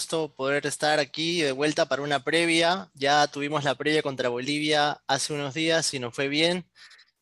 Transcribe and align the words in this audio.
Gusto 0.00 0.32
poder 0.34 0.64
estar 0.64 0.98
aquí 0.98 1.42
de 1.42 1.52
vuelta 1.52 1.84
para 1.84 2.00
una 2.00 2.24
previa. 2.24 2.88
Ya 2.94 3.26
tuvimos 3.26 3.64
la 3.64 3.74
previa 3.74 4.00
contra 4.00 4.30
Bolivia 4.30 4.98
hace 5.06 5.34
unos 5.34 5.52
días 5.52 5.92
y 5.92 5.98
nos 5.98 6.14
fue 6.14 6.28
bien. 6.28 6.64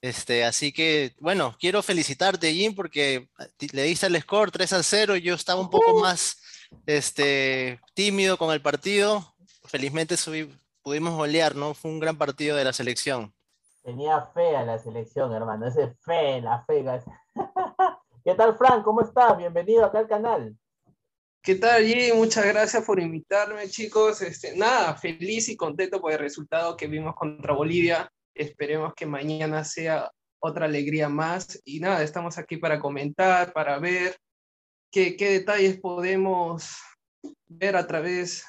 Este, 0.01 0.45
así 0.45 0.71
que, 0.71 1.13
bueno, 1.19 1.57
quiero 1.59 1.83
felicitarte, 1.83 2.53
Jim, 2.53 2.77
porque 2.77 3.29
le 3.73 3.83
diste 3.83 4.07
el 4.07 4.21
score 4.23 4.53
3 4.53 4.75
a 4.75 4.83
0. 4.85 5.17
Yo 5.17 5.35
estaba 5.35 5.61
un 5.61 5.71
poco 5.71 5.99
más 5.99 6.41
este, 6.87 7.81
tímido 7.95 8.39
con 8.39 8.53
el 8.53 8.63
partido. 8.63 9.35
Felizmente 9.65 10.15
pudimos 10.81 11.17
golear, 11.17 11.57
¿no? 11.57 11.75
Fue 11.75 11.91
un 11.91 11.99
gran 11.99 12.17
partido 12.17 12.57
de 12.57 12.63
la 12.63 12.73
selección. 12.73 13.35
Tenía 13.83 14.21
fe 14.33 14.57
a 14.57 14.63
la 14.63 14.79
selección, 14.79 15.33
hermano. 15.33 15.67
Ese 15.67 15.97
fe, 16.05 16.41
la 16.41 16.63
fe. 16.63 16.85
¿Qué 18.25 18.37
tal, 18.37 18.57
Frank? 18.57 18.85
¿Cómo 18.85 19.01
estás? 19.01 19.37
Bienvenido 19.37 19.85
acá 19.85 19.99
al 19.99 20.07
canal. 20.07 20.57
¿Qué 21.43 21.55
tal, 21.55 21.85
Jim? 21.85 22.17
Muchas 22.17 22.47
gracias 22.47 22.85
por 22.85 23.01
invitarme, 23.01 23.69
chicos. 23.69 24.21
Este, 24.23 24.57
nada, 24.57 24.95
feliz 24.97 25.49
y 25.49 25.57
contento 25.57 26.01
por 26.01 26.13
el 26.13 26.19
resultado 26.19 26.77
que 26.77 26.87
vimos 26.87 27.15
contra 27.15 27.55
Bolivia. 27.55 28.11
Esperemos 28.35 28.93
que 28.95 29.07
mañana 29.07 29.65
sea 29.65 30.11
otra 30.41 30.67
alegría 30.67 31.09
más. 31.09 31.61
Y 31.65 31.81
nada, 31.81 32.03
estamos 32.03 32.37
aquí 32.39 32.57
para 32.57 32.79
comentar, 32.79 33.53
para 33.53 33.79
ver 33.79 34.17
qué, 34.91 35.17
qué 35.17 35.31
detalles 35.31 35.81
podemos 35.81 36.77
ver 37.47 37.77
a 37.77 37.87
través 37.87 38.45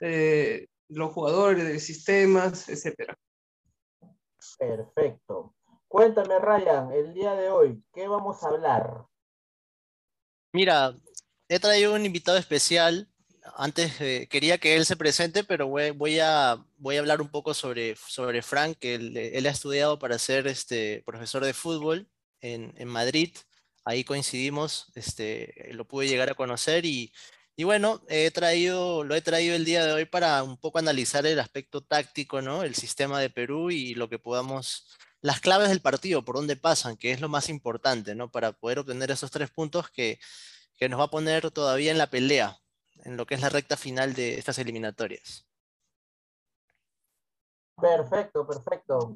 de 0.00 0.68
los 0.88 1.12
jugadores, 1.12 1.64
de 1.64 1.80
sistemas, 1.80 2.68
etcétera. 2.68 3.16
Perfecto. 4.58 5.54
Cuéntame, 5.88 6.38
Ryan, 6.38 6.92
el 6.92 7.12
día 7.12 7.34
de 7.34 7.50
hoy, 7.50 7.82
¿qué 7.92 8.08
vamos 8.08 8.42
a 8.42 8.48
hablar? 8.48 9.04
Mira, 10.54 10.94
he 11.54 11.60
traído 11.60 11.92
un 11.92 12.06
invitado 12.06 12.38
especial. 12.38 13.08
Antes 13.56 13.96
quería 14.30 14.56
que 14.56 14.76
él 14.76 14.86
se 14.86 14.96
presente, 14.96 15.44
pero 15.44 15.66
voy, 15.66 16.18
a, 16.18 16.64
voy 16.78 16.96
a 16.96 17.00
hablar 17.00 17.20
un 17.20 17.28
poco 17.28 17.52
sobre, 17.52 17.94
sobre 18.08 18.40
Frank, 18.40 18.78
que 18.78 18.94
él, 18.94 19.46
ha 19.46 19.50
estudiado 19.50 19.98
para 19.98 20.18
ser 20.18 20.46
este, 20.46 21.02
profesor 21.04 21.44
de 21.44 21.52
fútbol 21.52 22.08
en, 22.40 22.72
en 22.78 22.88
Madrid. 22.88 23.36
Ahí 23.84 24.02
coincidimos, 24.02 24.86
este, 24.94 25.68
lo 25.72 25.86
pude 25.86 26.08
llegar 26.08 26.30
a 26.30 26.34
conocer 26.34 26.86
y, 26.86 27.12
y 27.54 27.64
bueno, 27.64 28.02
he 28.08 28.30
traído, 28.30 29.04
lo 29.04 29.14
he 29.14 29.20
traído 29.20 29.54
el 29.54 29.66
día 29.66 29.84
de 29.84 29.92
hoy 29.92 30.06
para 30.06 30.42
un 30.42 30.56
poco 30.56 30.78
analizar 30.78 31.26
el 31.26 31.38
aspecto 31.38 31.82
táctico, 31.82 32.40
¿no? 32.40 32.62
El 32.62 32.76
sistema 32.76 33.20
de 33.20 33.28
Perú 33.28 33.70
y 33.70 33.94
lo 33.94 34.08
que 34.08 34.18
podamos, 34.18 34.86
las 35.20 35.40
claves 35.40 35.68
del 35.68 35.82
partido, 35.82 36.24
por 36.24 36.36
dónde 36.36 36.56
pasan, 36.56 36.96
que 36.96 37.10
es 37.10 37.20
lo 37.20 37.28
más 37.28 37.50
importante, 37.50 38.14
¿no? 38.14 38.30
Para 38.30 38.52
poder 38.52 38.78
obtener 38.78 39.10
esos 39.10 39.30
tres 39.30 39.50
puntos 39.50 39.90
que, 39.90 40.18
que 40.82 40.88
nos 40.88 40.98
va 40.98 41.04
a 41.04 41.10
poner 41.10 41.48
todavía 41.52 41.92
en 41.92 41.98
la 41.98 42.10
pelea, 42.10 42.58
en 43.04 43.16
lo 43.16 43.24
que 43.24 43.36
es 43.36 43.40
la 43.40 43.50
recta 43.50 43.76
final 43.76 44.14
de 44.14 44.34
estas 44.36 44.58
eliminatorias. 44.58 45.46
Perfecto, 47.80 48.44
perfecto. 48.44 49.14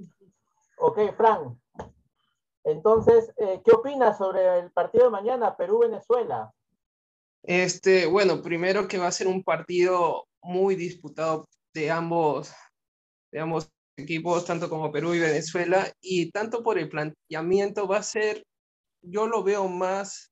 Ok, 0.79 1.17
Frank. 1.17 1.59
Entonces, 2.63 3.33
eh, 3.39 3.63
¿qué 3.65 3.73
opinas 3.73 4.17
sobre 4.17 4.61
el 4.61 4.71
partido 4.71 5.07
de 5.07 5.11
mañana, 5.11 5.57
Perú-Venezuela? 5.57 6.53
Este, 7.43 8.07
bueno, 8.07 8.41
primero 8.43 8.87
que 8.87 8.99
va 8.99 9.09
a 9.09 9.19
ser 9.19 9.27
un 9.27 9.43
partido 9.43 10.29
muy 10.43 10.77
disputado 10.77 11.49
de 11.75 11.91
ambos, 11.91 12.53
de 13.33 13.41
ambos 13.41 13.69
equipos, 13.97 14.45
tanto 14.45 14.71
como 14.71 14.93
Perú 14.93 15.15
y 15.15 15.19
Venezuela, 15.19 15.93
y 16.01 16.31
tanto 16.31 16.63
por 16.63 16.79
el 16.79 16.89
planteamiento 16.89 17.89
va 17.89 17.97
a 17.97 18.03
ser, 18.05 18.47
yo 19.03 19.27
lo 19.27 19.43
veo 19.43 19.67
más 19.67 20.31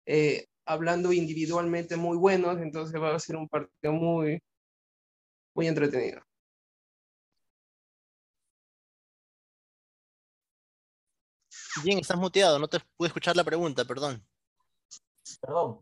eh, 0.05 0.45
hablando 0.65 1.11
individualmente 1.11 1.97
muy 1.97 2.17
buenos, 2.17 2.57
entonces 2.59 2.99
va 3.01 3.15
a 3.15 3.19
ser 3.19 3.35
un 3.35 3.47
partido 3.47 3.93
muy, 3.93 4.41
muy 5.55 5.67
entretenido. 5.67 6.21
Bien, 11.83 11.99
estás 11.99 12.17
muteado, 12.17 12.59
no 12.59 12.67
te 12.67 12.79
pude 12.95 13.07
escuchar 13.07 13.35
la 13.35 13.43
pregunta, 13.43 13.83
perdón. 13.83 14.23
Perdón. 15.41 15.81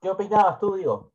¿Qué 0.00 0.10
opinabas 0.10 0.58
tú, 0.58 0.74
Diego? 0.74 1.12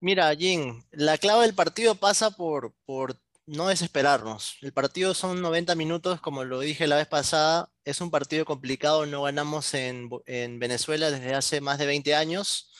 Mira, 0.00 0.32
Jim, 0.36 0.80
la 0.92 1.18
clave 1.18 1.42
del 1.42 1.54
partido 1.54 1.96
pasa 1.96 2.30
por, 2.30 2.72
por 2.86 3.16
no 3.48 3.68
desesperarnos. 3.68 4.58
El 4.60 4.72
partido 4.72 5.14
son 5.14 5.40
90 5.40 5.74
minutos, 5.74 6.20
como 6.20 6.44
lo 6.44 6.60
dije 6.60 6.86
la 6.86 6.96
vez 6.96 7.06
pasada, 7.08 7.70
es 7.84 8.00
un 8.00 8.10
partido 8.10 8.44
complicado, 8.44 9.06
no 9.06 9.22
ganamos 9.22 9.72
en, 9.74 10.10
Venezuela 10.58 11.10
desde 11.10 11.34
hace 11.34 11.60
más 11.60 11.78
de 11.78 11.86
20 11.86 12.14
años. 12.14 12.70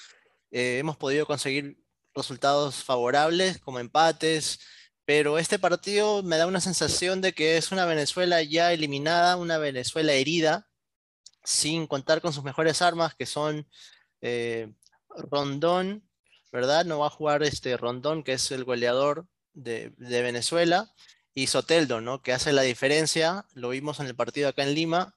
Eh, 0.51 0.79
hemos 0.79 0.97
podido 0.97 1.27
conseguir 1.27 1.79
resultados 2.15 2.85
favorables 2.85 3.59
como 3.59 3.81
empates, 3.81 4.61
pero 5.05 5.39
este 5.39 5.59
partido 5.59 6.23
me 6.23 6.37
da 6.37 6.47
una 6.47 6.61
sensación 6.61 7.21
de 7.23 7.33
que 7.33 7.57
es 7.57 7.73
una 7.73 7.87
Venezuela 7.87 8.43
ya 8.43 8.73
eliminada, 8.73 9.37
una 9.37 9.59
Venezuela 9.59 10.13
herida, 10.13 10.69
sin 11.45 11.87
contar 11.87 12.21
con 12.21 12.33
sus 12.35 12.45
mejores 12.45 12.83
armas, 12.83 13.15
que 13.15 13.27
son 13.27 13.67
eh, 14.21 14.73
Rondón, 15.31 16.07
¿verdad? 16.53 16.85
No 16.85 16.99
va 17.01 17.07
a 17.07 17.11
jugar 17.11 17.43
este 17.43 17.77
Rondón, 17.79 18.23
que 18.23 18.35
es 18.35 18.51
el 18.51 18.65
goleador 18.65 19.27
de, 19.63 19.93
Venezuela, 19.99 20.93
y 21.35 21.47
Soteldo, 21.47 22.01
¿no? 22.01 22.23
Que 22.23 22.33
hace 22.33 22.53
la 22.53 22.63
diferencia. 22.63 23.47
Lo 23.55 23.71
vimos 23.71 24.01
en 24.01 24.07
el 24.07 24.17
partido 24.17 24.49
acá 24.49 24.63
en 24.63 24.75
Lima, 24.75 25.15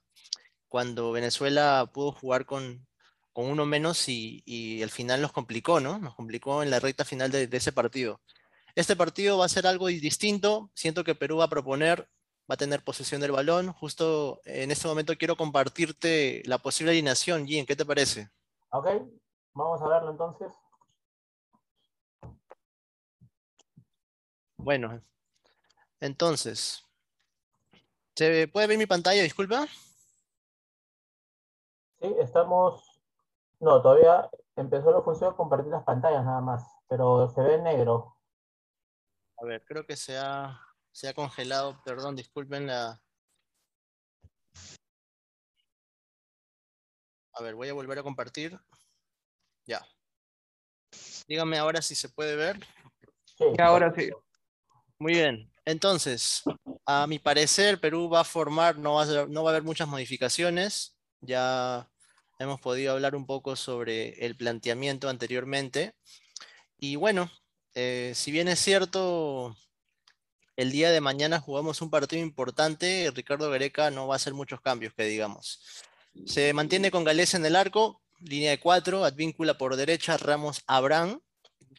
cuando 0.69 1.11
Venezuela 1.11 1.89
pudo 1.93 2.11
jugar 2.11 2.45
con, 2.45 2.87
con 3.33 3.45
uno 3.45 3.65
menos 3.65 4.07
y, 4.07 4.43
y, 4.45 4.83
al 4.83 4.89
final 4.89 5.21
nos 5.21 5.31
complicó, 5.31 5.79
¿no? 5.79 5.99
Nos 5.99 6.15
complicó 6.15 6.63
en 6.63 6.69
la 6.69 6.79
recta 6.79 7.05
final 7.05 7.31
de, 7.31 7.49
ese 7.51 7.71
partido. 7.71 8.21
Este 8.75 8.95
partido 8.95 9.37
va 9.37 9.45
a 9.45 9.49
ser 9.49 9.67
algo 9.67 9.87
distinto. 9.87 10.69
Siento 10.73 11.03
que 11.03 11.15
Perú 11.15 11.37
va 11.37 11.45
a 11.45 11.49
proponer, 11.49 12.09
va 12.49 12.55
a 12.55 12.57
tener 12.57 12.83
posesión 12.83 13.21
del 13.21 13.31
balón. 13.31 13.73
Justo 13.73 14.41
en 14.45 14.71
este 14.71 14.87
momento 14.87 15.17
quiero 15.17 15.35
compartirte 15.35 16.41
la 16.45 16.57
posible 16.57 16.91
alineación. 16.91 17.45
Gin, 17.47 17.65
¿qué 17.65 17.75
te 17.75 17.85
parece? 17.85 18.29
Ok, 18.69 18.87
Vamos 19.53 19.81
a 19.81 19.87
verlo 19.87 20.11
entonces. 20.11 20.53
Bueno, 24.63 25.01
entonces, 25.99 26.87
¿se 28.15 28.47
puede 28.47 28.67
ver 28.67 28.77
mi 28.77 28.85
pantalla? 28.85 29.23
Disculpa. 29.23 29.65
Sí, 31.99 32.15
estamos... 32.19 33.01
No, 33.59 33.81
todavía 33.81 34.29
empezó 34.55 34.91
la 34.91 35.01
función 35.01 35.31
de 35.31 35.35
compartir 35.35 35.71
las 35.71 35.83
pantallas 35.83 36.23
nada 36.23 36.41
más, 36.41 36.63
pero 36.87 37.27
se 37.29 37.41
ve 37.41 37.59
negro. 37.59 38.15
A 39.37 39.45
ver, 39.45 39.65
creo 39.65 39.83
que 39.85 39.95
se 39.95 40.15
ha, 40.15 40.61
se 40.91 41.09
ha 41.09 41.15
congelado, 41.15 41.81
perdón, 41.83 42.15
disculpen 42.15 42.67
la... 42.67 43.01
A 47.33 47.41
ver, 47.41 47.55
voy 47.55 47.69
a 47.69 47.73
volver 47.73 47.97
a 47.97 48.03
compartir. 48.03 48.59
Ya. 49.65 49.83
Dígame 51.27 51.57
ahora 51.57 51.81
si 51.81 51.95
se 51.95 52.09
puede 52.09 52.35
ver. 52.35 52.59
Sí, 53.25 53.45
ahora 53.57 53.91
sí. 53.95 54.11
Muy 55.01 55.13
bien. 55.13 55.49
Entonces, 55.65 56.43
a 56.85 57.07
mi 57.07 57.17
parecer, 57.17 57.79
Perú 57.79 58.07
va 58.07 58.19
a 58.19 58.23
formar, 58.23 58.77
no 58.77 58.93
va 58.93 59.01
a, 59.01 59.25
no 59.25 59.43
va 59.43 59.49
a 59.49 59.53
haber 59.53 59.63
muchas 59.63 59.87
modificaciones. 59.87 60.95
Ya 61.21 61.89
hemos 62.37 62.61
podido 62.61 62.91
hablar 62.93 63.15
un 63.15 63.25
poco 63.25 63.55
sobre 63.55 64.09
el 64.23 64.37
planteamiento 64.37 65.09
anteriormente. 65.09 65.95
Y 66.77 66.97
bueno, 66.97 67.31
eh, 67.73 68.11
si 68.13 68.31
bien 68.31 68.47
es 68.47 68.59
cierto, 68.59 69.57
el 70.55 70.71
día 70.71 70.91
de 70.91 71.01
mañana 71.01 71.39
jugamos 71.39 71.81
un 71.81 71.89
partido 71.89 72.21
importante, 72.21 73.11
Ricardo 73.15 73.49
Gareca 73.49 73.89
no 73.89 74.05
va 74.05 74.13
a 74.13 74.17
hacer 74.17 74.35
muchos 74.35 74.61
cambios, 74.61 74.93
que 74.93 75.05
digamos. 75.05 75.63
Se 76.27 76.53
mantiene 76.53 76.91
con 76.91 77.05
Gales 77.05 77.33
en 77.33 77.43
el 77.43 77.55
arco, 77.55 78.03
línea 78.19 78.51
de 78.51 78.59
cuatro, 78.59 79.03
Advíncula 79.03 79.57
por 79.57 79.75
derecha, 79.77 80.17
Ramos, 80.17 80.61
Abraham. 80.67 81.21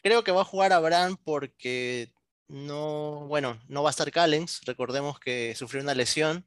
Creo 0.02 0.24
que 0.24 0.32
va 0.32 0.40
a 0.40 0.44
jugar 0.44 0.72
Abraham 0.72 1.16
porque 1.22 2.12
no, 2.52 3.26
bueno, 3.28 3.60
no 3.68 3.82
va 3.82 3.90
a 3.90 3.92
estar 3.92 4.10
Callens, 4.12 4.60
recordemos 4.66 5.18
que 5.18 5.54
sufrió 5.56 5.82
una 5.82 5.94
lesión, 5.94 6.46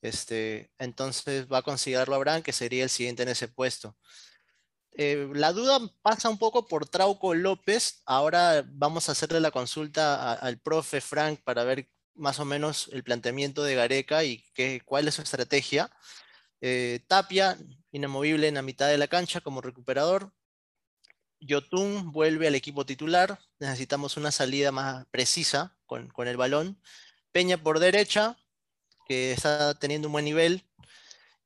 este, 0.00 0.70
entonces 0.78 1.46
va 1.52 1.58
a 1.58 1.62
considerarlo 1.62 2.14
Abraham, 2.14 2.42
que 2.42 2.52
sería 2.52 2.84
el 2.84 2.90
siguiente 2.90 3.22
en 3.24 3.30
ese 3.30 3.48
puesto. 3.48 3.96
Eh, 4.94 5.28
la 5.34 5.52
duda 5.52 5.80
pasa 6.02 6.28
un 6.28 6.38
poco 6.38 6.66
por 6.66 6.86
Trauco 6.88 7.34
López. 7.34 8.02
Ahora 8.04 8.64
vamos 8.66 9.08
a 9.08 9.12
hacerle 9.12 9.40
la 9.40 9.50
consulta 9.50 10.34
al 10.34 10.58
profe 10.60 11.00
Frank 11.00 11.40
para 11.42 11.64
ver 11.64 11.88
más 12.14 12.38
o 12.40 12.44
menos 12.44 12.88
el 12.92 13.02
planteamiento 13.02 13.64
de 13.64 13.74
Gareca 13.74 14.22
y 14.24 14.44
qué, 14.54 14.82
cuál 14.84 15.08
es 15.08 15.14
su 15.14 15.22
estrategia. 15.22 15.90
Eh, 16.60 17.00
Tapia, 17.08 17.58
inamovible 17.90 18.48
en 18.48 18.54
la 18.54 18.62
mitad 18.62 18.88
de 18.88 18.98
la 18.98 19.08
cancha 19.08 19.40
como 19.40 19.60
recuperador. 19.60 20.32
Yotun 21.46 22.12
vuelve 22.12 22.48
al 22.48 22.54
equipo 22.54 22.86
titular. 22.86 23.38
Necesitamos 23.60 24.16
una 24.16 24.30
salida 24.30 24.72
más 24.72 25.06
precisa 25.06 25.76
con, 25.86 26.08
con 26.08 26.28
el 26.28 26.36
balón. 26.36 26.80
Peña 27.32 27.56
por 27.56 27.78
derecha, 27.78 28.36
que 29.06 29.32
está 29.32 29.74
teniendo 29.74 30.08
un 30.08 30.12
buen 30.12 30.24
nivel 30.24 30.64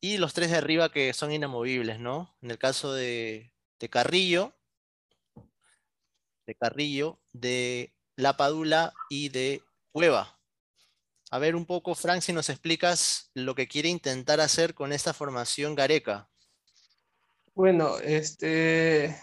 y 0.01 0.19
los 0.19 0.35
tres 0.35 0.51
de 0.51 0.59
arriba 0.59 0.93
que 0.93 1.13
son 1.13 1.33
inamovibles, 1.33 1.99
¿no? 1.99 2.35
En 2.43 2.51
el 2.51 2.59
caso 2.59 2.93
de, 2.93 3.53
Carrillo, 3.91 4.55
de 6.47 6.55
Carrillo, 6.55 7.19
de 7.33 7.95
La 8.15 8.37
Padula 8.37 8.93
y 9.09 9.31
de 9.31 9.63
Cueva. 9.93 10.39
A 11.31 11.39
ver 11.39 11.57
un 11.57 11.67
poco, 11.67 11.95
Frank, 11.95 12.21
si 12.21 12.33
nos 12.33 12.51
explicas 12.51 13.31
lo 13.35 13.55
que 13.55 13.67
quiere 13.67 13.89
intentar 13.89 14.41
hacer 14.41 14.75
con 14.75 14.93
esta 14.93 15.13
formación 15.13 15.75
Gareca. 15.75 16.29
Bueno, 17.55 17.99
este. 17.99 19.17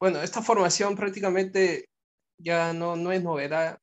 Bueno, 0.00 0.22
esta 0.22 0.42
formación 0.42 0.94
prácticamente 0.94 1.88
ya 2.38 2.72
no, 2.72 2.94
no 2.94 3.10
es 3.10 3.22
novedad. 3.22 3.78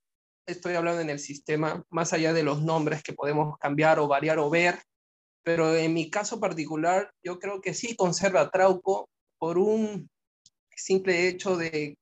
Estoy 0.48 0.76
hablando 0.76 1.02
en 1.02 1.10
el 1.10 1.20
sistema, 1.20 1.84
más 1.90 2.14
allá 2.14 2.32
de 2.32 2.44
los 2.44 2.62
nombres 2.62 3.04
que 3.04 3.14
podemos 3.14 3.58
cambiar 3.58 4.00
o 4.00 4.08
variar 4.08 4.40
o 4.40 4.50
ver, 4.50 4.80
pero 5.44 5.76
en 5.76 5.94
mi 5.94 6.10
caso 6.10 6.40
particular, 6.40 7.12
yo 7.24 7.40
creo 7.40 7.62
que 7.62 7.74
sí 7.74 7.96
conserva 7.96 8.50
Trauco 8.50 9.10
por 9.38 9.58
un 9.58 10.10
simple 10.76 11.28
hecho 11.28 11.58
de, 11.58 11.98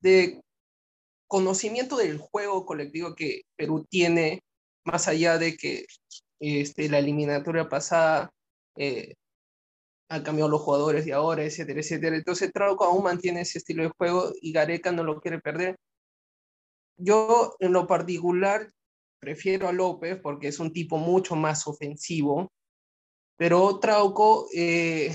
de 0.00 0.40
conocimiento 1.28 1.96
del 1.96 2.18
juego 2.18 2.66
colectivo 2.66 3.14
que 3.14 3.42
Perú 3.56 3.86
tiene, 3.88 4.42
más 4.84 5.06
allá 5.08 5.38
de 5.38 5.56
que 5.56 5.86
este, 6.40 6.88
la 6.88 6.98
eliminatoria 6.98 7.68
pasada 7.68 8.30
eh, 8.76 9.14
han 10.08 10.22
cambiado 10.22 10.50
los 10.50 10.60
jugadores 10.60 11.04
de 11.04 11.12
ahora, 11.12 11.44
etcétera, 11.44 11.80
etcétera. 11.80 12.16
Entonces 12.16 12.52
Trauco 12.52 12.84
aún 12.84 13.04
mantiene 13.04 13.40
ese 13.40 13.58
estilo 13.58 13.82
de 13.82 13.92
juego 13.96 14.32
y 14.40 14.52
Gareca 14.52 14.92
no 14.92 15.04
lo 15.04 15.20
quiere 15.20 15.40
perder. 15.40 15.76
Yo 16.96 17.54
en 17.58 17.72
lo 17.72 17.86
particular 17.86 18.70
prefiero 19.20 19.68
a 19.68 19.72
López 19.72 20.18
porque 20.22 20.48
es 20.48 20.60
un 20.60 20.72
tipo 20.72 20.98
mucho 20.98 21.36
más 21.36 21.66
ofensivo, 21.66 22.48
pero 23.36 23.78
Trauco 23.80 24.48
eh, 24.54 25.10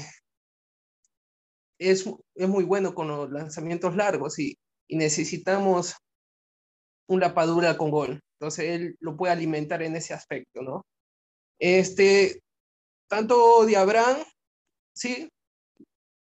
es, 1.80 2.06
es, 2.36 2.48
muy 2.48 2.64
bueno 2.64 2.94
con 2.94 3.08
los 3.08 3.32
lanzamientos 3.32 3.96
largos 3.96 4.38
y, 4.40 4.58
y 4.88 4.98
necesitamos 4.98 5.96
una 7.08 7.28
lapadura 7.28 7.78
con 7.78 7.90
gol. 7.90 8.22
Entonces 8.40 8.66
él 8.66 8.96
lo 9.00 9.16
puede 9.16 9.34
alimentar 9.34 9.82
en 9.82 9.96
ese 9.96 10.14
aspecto, 10.14 10.62
¿no? 10.62 10.86
Este, 11.60 12.42
tanto 13.08 13.66
de 13.66 13.78
Abraham, 13.78 14.18
sí, 14.94 15.30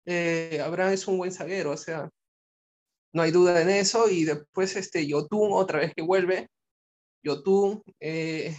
eh, 0.05 0.61
Abraham 0.63 0.93
es 0.93 1.07
un 1.07 1.17
buen 1.17 1.31
zaguero, 1.31 1.71
o 1.71 1.77
sea, 1.77 2.09
no 3.13 3.21
hay 3.21 3.31
duda 3.31 3.61
en 3.61 3.69
eso. 3.69 4.09
Y 4.09 4.25
después 4.25 4.75
este 4.75 5.07
Yotun, 5.07 5.49
otra 5.53 5.79
vez 5.79 5.93
que 5.95 6.01
vuelve, 6.01 6.49
Yotun 7.23 7.81
eh, 7.99 8.55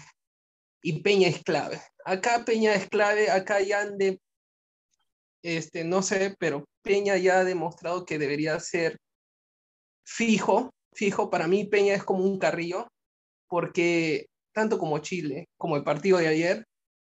y 0.82 1.02
Peña 1.02 1.29
es 1.29 1.43
clave. 1.43 1.81
Acá 2.05 2.44
Peña 2.44 2.75
es 2.75 2.88
clave, 2.88 3.31
acá 3.31 3.61
ya 3.61 3.87
de, 3.87 4.20
este, 5.43 5.85
no 5.85 6.02
sé, 6.02 6.35
pero 6.38 6.64
Peña 6.82 7.17
ya 7.17 7.40
ha 7.40 7.44
demostrado 7.44 8.05
que 8.05 8.19
debería 8.19 8.58
ser 8.61 8.99
fijo, 10.05 10.70
fijo. 10.93 11.31
Para 11.31 11.49
mí 11.49 11.64
Peña 11.64 11.94
es 11.94 12.05
como 12.05 12.25
un 12.25 12.38
carrillo, 12.38 12.88
porque 13.49 14.26
tanto 14.52 14.79
como 14.79 14.99
Chile, 14.99 15.49
como 15.58 15.76
el 15.76 15.85
partido 15.85 16.19
de 16.19 16.29
ayer, 16.29 16.64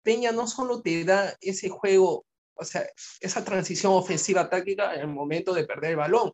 Peña 0.02 0.32
no 0.32 0.46
solo 0.46 0.82
te 0.82 1.04
da 1.04 1.36
ese 1.40 1.68
juego, 1.68 2.24
o 2.60 2.64
sea, 2.64 2.86
esa 3.20 3.44
transición 3.44 3.92
ofensiva 3.94 4.48
táctica 4.48 4.94
en 4.94 5.00
el 5.00 5.08
momento 5.08 5.54
de 5.54 5.64
perder 5.64 5.92
el 5.92 5.96
balón, 5.96 6.32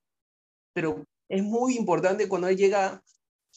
pero 0.73 1.05
es 1.29 1.43
muy 1.43 1.77
importante 1.77 2.29
cuando 2.29 2.49
él 2.49 2.57
llega 2.57 3.03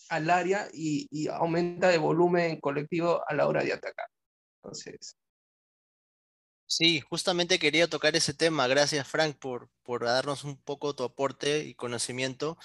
al 0.09 0.29
área 0.29 0.67
y, 0.73 1.27
aumenta 1.27 1.89
de 1.89 1.97
volumen 1.97 2.59
colectivo 2.59 3.21
a 3.27 3.33
la 3.33 3.47
hora 3.47 3.63
de 3.63 3.73
atacar. 3.73 4.07
Entonces. 4.57 5.15
Sí, 6.65 7.01
justamente 7.01 7.59
quería 7.59 7.89
tocar 7.89 8.15
ese 8.15 8.33
tema. 8.33 8.67
Gracias, 8.67 9.07
Frank, 9.07 9.37
por, 9.37 9.69
por 9.83 10.05
darnos 10.05 10.43
un 10.43 10.61
poco 10.61 10.95
tu 10.95 11.03
aporte 11.03 11.65
y 11.65 11.73
conocimiento. 11.73 12.57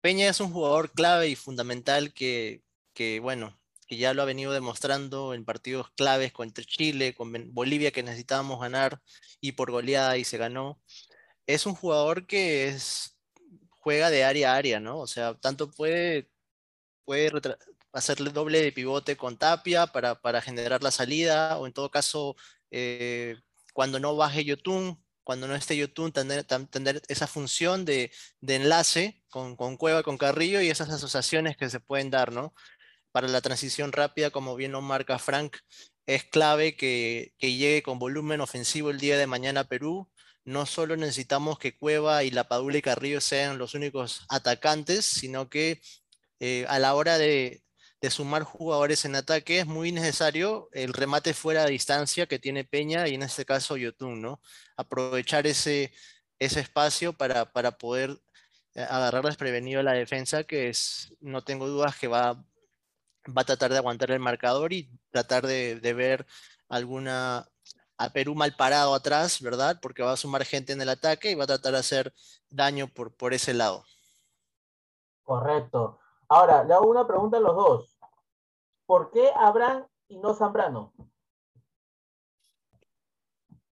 Peña 0.00 0.28
es 0.28 0.40
un 0.40 0.52
jugador 0.52 0.92
clave 0.92 1.28
y 1.28 1.36
fundamental 1.36 2.12
que, 2.12 2.62
que, 2.94 3.20
bueno, 3.20 3.59
que 3.90 3.96
ya 3.96 4.14
lo 4.14 4.22
ha 4.22 4.24
venido 4.24 4.52
demostrando 4.52 5.34
en 5.34 5.44
partidos 5.44 5.90
claves 5.96 6.32
contra 6.32 6.64
Chile, 6.64 7.12
con 7.12 7.32
Bolivia, 7.52 7.90
que 7.90 8.04
necesitábamos 8.04 8.60
ganar 8.60 9.02
y 9.40 9.52
por 9.52 9.72
goleada 9.72 10.16
y 10.16 10.22
se 10.22 10.38
ganó. 10.38 10.80
Es 11.44 11.66
un 11.66 11.74
jugador 11.74 12.24
que 12.28 12.68
es 12.68 13.18
juega 13.80 14.10
de 14.10 14.22
área 14.22 14.52
a 14.52 14.56
área, 14.56 14.78
¿no? 14.78 15.00
O 15.00 15.08
sea, 15.08 15.34
tanto 15.34 15.72
puede, 15.72 16.30
puede 17.04 17.32
hacerle 17.92 18.30
doble 18.30 18.62
de 18.62 18.70
pivote 18.70 19.16
con 19.16 19.36
Tapia 19.36 19.88
para, 19.88 20.20
para 20.20 20.40
generar 20.40 20.84
la 20.84 20.92
salida, 20.92 21.58
o 21.58 21.66
en 21.66 21.72
todo 21.72 21.90
caso, 21.90 22.36
eh, 22.70 23.38
cuando 23.74 23.98
no 23.98 24.14
baje 24.14 24.44
Yotun, 24.44 25.04
cuando 25.24 25.48
no 25.48 25.56
esté 25.56 25.76
Yotun, 25.76 26.12
tener, 26.12 26.44
tener 26.44 27.02
esa 27.08 27.26
función 27.26 27.84
de, 27.84 28.12
de 28.40 28.54
enlace 28.54 29.24
con, 29.30 29.56
con, 29.56 29.76
Cueva, 29.76 30.04
con 30.04 30.16
Carrillo 30.16 30.60
y 30.60 30.70
esas 30.70 30.90
asociaciones 30.90 31.56
que 31.56 31.68
se 31.68 31.80
pueden 31.80 32.10
dar, 32.10 32.30
¿no? 32.30 32.54
Para 33.12 33.28
la 33.28 33.40
transición 33.40 33.92
rápida, 33.92 34.30
como 34.30 34.56
bien 34.56 34.72
lo 34.72 34.80
marca 34.80 35.18
Frank, 35.18 35.56
es 36.06 36.24
clave 36.24 36.76
que, 36.76 37.32
que 37.38 37.54
llegue 37.54 37.82
con 37.82 37.98
volumen 37.98 38.40
ofensivo 38.40 38.90
el 38.90 39.00
día 39.00 39.18
de 39.18 39.26
mañana 39.26 39.60
a 39.60 39.68
Perú, 39.68 40.08
no 40.44 40.66
solo 40.66 40.96
necesitamos 40.96 41.58
que 41.58 41.76
Cueva 41.76 42.24
y 42.24 42.30
La 42.30 42.48
Padula 42.48 42.78
y 42.78 42.82
Carrillo 42.82 43.20
sean 43.20 43.58
los 43.58 43.74
únicos 43.74 44.24
atacantes, 44.28 45.04
sino 45.04 45.48
que 45.48 45.80
eh, 46.40 46.64
a 46.68 46.78
la 46.78 46.94
hora 46.94 47.18
de, 47.18 47.62
sumar 48.10 48.44
jugadores 48.44 49.04
en 49.04 49.14
ataque 49.14 49.60
es 49.60 49.66
muy 49.66 49.92
necesario 49.92 50.70
el 50.72 50.94
remate 50.94 51.34
fuera 51.34 51.64
de 51.64 51.72
distancia 51.72 52.26
que 52.26 52.38
tiene 52.38 52.64
Peña 52.64 53.06
y 53.08 53.14
en 53.14 53.22
este 53.22 53.44
caso 53.44 53.76
Yotun, 53.76 54.22
¿no? 54.22 54.40
Aprovechar 54.76 55.46
ese, 55.46 55.92
ese 56.38 56.60
espacio 56.60 57.12
para, 57.12 57.52
para 57.52 57.76
poder 57.76 58.18
eh, 58.74 58.86
agarrar 58.88 59.24
desprevenido 59.24 59.82
la 59.82 59.92
defensa, 59.92 60.44
que 60.44 60.70
es, 60.70 61.14
no 61.20 61.44
tengo 61.44 61.68
dudas 61.68 61.96
que 61.98 62.08
va, 62.08 62.42
va 63.26 63.42
a 63.42 63.44
tratar 63.44 63.70
de 63.70 63.78
aguantar 63.78 64.10
el 64.10 64.20
marcador 64.20 64.72
y 64.72 64.90
tratar 65.10 65.46
de, 65.46 65.80
de 65.80 65.94
ver 65.94 66.26
alguna 66.68 67.46
a 68.00 68.08
Perú 68.10 68.34
mal 68.34 68.56
parado 68.56 68.94
atrás, 68.94 69.42
¿verdad? 69.42 69.78
Porque 69.82 70.02
va 70.02 70.12
a 70.12 70.16
sumar 70.16 70.44
gente 70.46 70.72
en 70.72 70.80
el 70.80 70.88
ataque 70.88 71.30
y 71.30 71.34
va 71.34 71.44
a 71.44 71.48
tratar 71.48 71.72
de 71.72 71.80
hacer 71.80 72.14
daño 72.48 72.88
por, 72.88 73.14
por 73.14 73.34
ese 73.34 73.52
lado. 73.52 73.84
Correcto. 75.22 75.98
Ahora, 76.26 76.64
le 76.64 76.72
hago 76.72 76.88
una 76.88 77.06
pregunta 77.06 77.36
a 77.36 77.40
los 77.40 77.54
dos. 77.54 77.98
¿Por 78.86 79.10
qué 79.10 79.30
Abraham 79.36 79.86
y 80.08 80.18
no 80.18 80.34
Zambrano? 80.34 80.94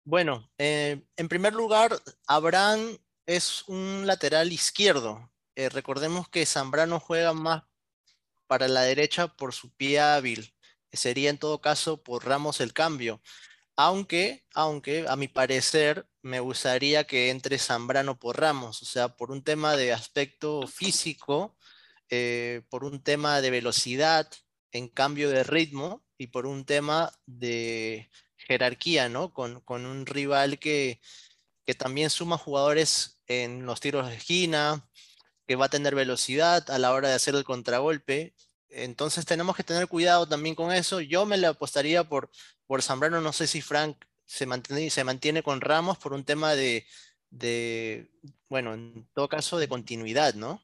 Bueno, 0.05 0.49
eh, 0.57 1.05
en 1.17 1.29
primer 1.29 1.53
lugar, 1.53 1.93
Abraham 2.27 2.97
es 3.27 3.69
un 3.69 4.07
lateral 4.07 4.53
izquierdo. 4.53 5.31
Eh, 5.57 5.69
recordemos 5.69 6.29
que 6.29 6.47
Zambrano 6.47 7.01
juega 7.01 7.33
más 7.33 7.65
para 8.53 8.69
la 8.69 8.83
derecha 8.83 9.29
por 9.29 9.55
su 9.55 9.73
pie 9.73 9.99
hábil. 9.99 10.55
Sería 10.93 11.31
en 11.31 11.39
todo 11.39 11.63
caso 11.63 12.03
por 12.03 12.27
Ramos 12.27 12.61
el 12.61 12.75
cambio. 12.75 13.23
Aunque, 13.77 14.45
aunque 14.53 15.07
a 15.09 15.17
mi 15.17 15.27
parecer 15.27 16.07
me 16.21 16.39
gustaría 16.39 17.05
que 17.05 17.31
entre 17.31 17.57
Zambrano 17.59 18.19
por 18.19 18.39
Ramos, 18.39 18.83
o 18.83 18.85
sea, 18.85 19.17
por 19.17 19.31
un 19.31 19.43
tema 19.43 19.75
de 19.75 19.95
aspecto 19.95 20.67
físico, 20.67 21.57
eh, 22.11 22.61
por 22.69 22.85
un 22.85 23.03
tema 23.03 23.41
de 23.41 23.51
velocidad 23.51 24.31
en 24.71 24.89
cambio 24.89 25.31
de 25.31 25.45
ritmo 25.45 26.05
y 26.19 26.27
por 26.27 26.45
un 26.45 26.67
tema 26.67 27.11
de 27.25 28.11
jerarquía, 28.37 29.09
¿no? 29.09 29.33
Con, 29.33 29.63
con 29.63 29.87
un 29.87 30.05
rival 30.05 30.59
que, 30.59 31.01
que 31.65 31.75
también 31.75 32.11
suma 32.11 32.37
jugadores 32.37 33.19
en 33.27 33.65
los 33.65 33.81
tiros 33.81 34.11
de 34.11 34.17
esquina, 34.17 34.87
que 35.47 35.57
va 35.57 35.67
a 35.67 35.71
tener 35.71 35.95
velocidad 35.95 36.71
a 36.71 36.79
la 36.79 36.93
hora 36.93 37.09
de 37.09 37.15
hacer 37.15 37.35
el 37.35 37.45
contragolpe. 37.45 38.35
Entonces 38.69 39.27
tenemos 39.27 39.57
que 39.57 39.65
tener 39.65 39.89
cuidado 39.89 40.27
también 40.27 40.55
con 40.55 40.73
eso. 40.73 41.01
Yo 41.01 41.27
me 41.27 41.37
le 41.37 41.47
apostaría 41.47 42.05
por, 42.05 42.31
por 42.67 42.83
Zambrano, 42.83 43.21
no 43.21 43.33
sé 43.33 43.47
si 43.47 43.61
Frank 43.61 43.97
se 44.25 44.47
mantiene, 44.47 44.89
se 44.89 45.05
mantiene 45.05 45.43
con 45.43 45.61
Ramos 45.61 45.99
por 45.99 46.13
un 46.13 46.25
tema 46.25 46.55
de, 46.55 46.87
bueno, 48.49 48.75
en 48.75 49.07
todo 49.13 49.29
caso, 49.29 49.59
de 49.59 49.69
continuidad, 49.69 50.35
¿no? 50.35 50.63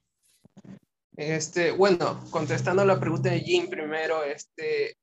Este, 1.17 1.73
bueno, 1.73 2.25
contestando 2.31 2.85
la 2.85 3.01
pregunta 3.01 3.31
de 3.31 3.41
Jim 3.41 3.69
primero, 3.69 4.23
este, 4.23 4.97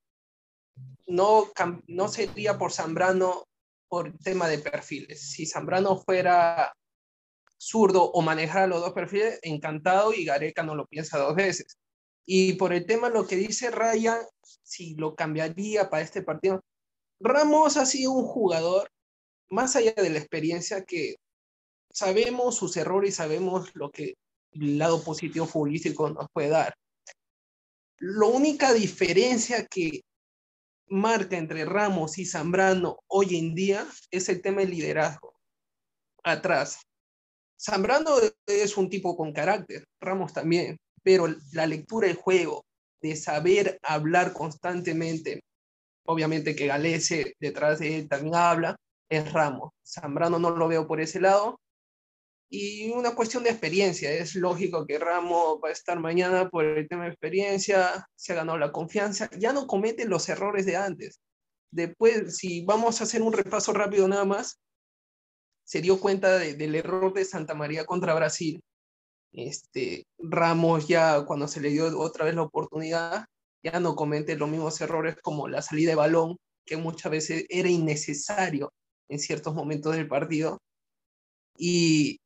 no, 1.05 1.51
no 1.88 2.08
sería 2.08 2.58
por 2.58 2.72
Zambrano 2.72 3.48
por 3.88 4.17
tema 4.17 4.48
de 4.48 4.60
perfiles. 4.60 5.22
Si 5.29 5.46
Zambrano 5.46 5.98
fuera 5.98 6.74
zurdo 7.58 8.12
o 8.12 8.22
manejara 8.22 8.68
los 8.68 8.82
dos 8.82 8.94
perfiles, 8.94 9.40
encantado 9.42 10.14
y 10.14 10.26
Gareca 10.26 10.64
no 10.64 10.76
lo 10.76 10.86
piensa 10.88 11.18
dos 11.18 11.36
veces. 11.36 11.78
Y 12.26 12.54
por 12.54 12.74
el 12.74 12.86
tema, 12.86 13.10
lo 13.10 13.28
que 13.28 13.36
dice 13.36 13.72
Ryan, 13.72 14.20
si 14.64 14.96
lo 14.96 15.16
cambiaría 15.16 15.90
para 15.90 16.04
este 16.04 16.22
partido, 16.22 16.64
Ramos 17.20 17.78
ha 17.78 17.86
sido 17.86 18.12
un 18.12 18.26
jugador, 18.26 18.92
más 19.50 19.76
allá 19.76 19.94
de 19.94 20.10
la 20.10 20.20
experiencia, 20.20 20.84
que 20.84 21.16
sabemos 21.92 22.56
sus 22.56 22.76
errores 22.76 23.16
sabemos 23.16 23.74
lo 23.74 23.90
que 23.90 24.16
el 24.52 24.78
lado 24.78 25.02
positivo 25.04 25.46
futbolístico 25.46 26.10
nos 26.10 26.28
puede 26.34 26.50
dar. 26.50 26.76
La 28.00 28.26
única 28.26 28.74
diferencia 28.74 29.66
que 29.66 30.02
marca 30.88 31.38
entre 31.38 31.66
Ramos 31.66 32.18
y 32.18 32.26
Zambrano 32.26 33.00
hoy 33.08 33.38
en 33.38 33.56
día 33.56 33.88
es 34.12 34.30
el 34.30 34.42
tema 34.42 34.62
del 34.62 34.72
liderazgo. 34.72 35.34
Atrás. 36.24 36.80
Zambrano 37.60 38.18
es 38.46 38.78
un 38.78 38.90
tipo 38.90 39.16
con 39.16 39.34
carácter, 39.34 39.86
Ramos 40.00 40.34
también, 40.34 40.78
pero 41.04 41.28
la 41.54 41.66
lectura 41.66 42.08
del 42.08 42.18
juego, 42.18 42.66
de 43.02 43.16
saber 43.16 43.80
hablar 43.84 44.34
constantemente, 44.34 45.44
obviamente 46.06 46.56
que 46.56 46.68
Galese 46.68 47.36
detrás 47.40 47.80
de 47.80 48.00
él 48.00 48.10
también 48.10 48.36
habla, 48.36 48.76
es 49.10 49.32
Ramos. 49.32 49.72
Zambrano 49.86 50.40
no 50.40 50.52
lo 50.52 50.68
veo 50.68 50.88
por 50.88 51.00
ese 51.00 51.22
lado, 51.22 51.60
y 52.50 52.92
una 52.92 53.16
cuestión 53.16 53.44
de 53.44 53.50
experiencia. 53.50 54.12
Es 54.12 54.36
lógico 54.36 54.86
que 54.86 55.00
Ramos 55.00 55.60
va 55.64 55.70
a 55.70 55.72
estar 55.72 56.00
mañana 56.00 56.50
por 56.50 56.66
el 56.66 56.88
tema 56.88 57.04
de 57.04 57.10
experiencia, 57.10 58.08
se 58.16 58.34
ha 58.34 58.36
ganado 58.36 58.58
la 58.58 58.72
confianza, 58.72 59.30
ya 59.38 59.54
no 59.54 59.68
comete 59.68 60.06
los 60.06 60.30
errores 60.30 60.66
de 60.66 60.78
antes. 60.78 61.20
Después, 61.72 62.38
si 62.38 62.64
vamos 62.64 63.02
a 63.02 63.04
hacer 63.04 63.22
un 63.22 63.34
repaso 63.34 63.74
rápido 63.74 64.08
nada 64.08 64.26
más, 64.26 64.60
se 65.65 65.81
dio 65.81 66.00
cuenta 66.00 66.38
del 66.38 66.75
error 66.75 67.13
de 67.13 67.25
Santa 67.25 67.55
María 67.55 67.86
contra 67.86 68.13
Brasil. 68.13 68.62
Este, 69.34 70.05
Ramos 70.17 70.88
ya 70.88 71.25
cuando 71.25 71.48
se 71.48 71.60
le 71.60 71.69
dio 71.69 72.00
otra 72.00 72.25
vez 72.25 72.36
la 72.36 72.43
oportunidad, 72.43 73.25
ya 73.63 73.79
no 73.79 73.95
comete 73.95 74.38
los 74.38 74.48
mismos 74.48 74.79
errores 74.79 75.17
como 75.22 75.48
la 75.48 75.62
salida 75.62 75.89
de 75.89 75.95
balón, 75.95 76.38
que 76.65 76.77
muchas 76.77 77.12
veces 77.12 77.45
era 77.50 77.67
innecesario 77.67 78.72
en 79.10 79.19
ciertos 79.19 79.53
momentos 79.53 79.95
del 79.95 80.07
partido. 80.07 80.60
Y, 81.57 82.19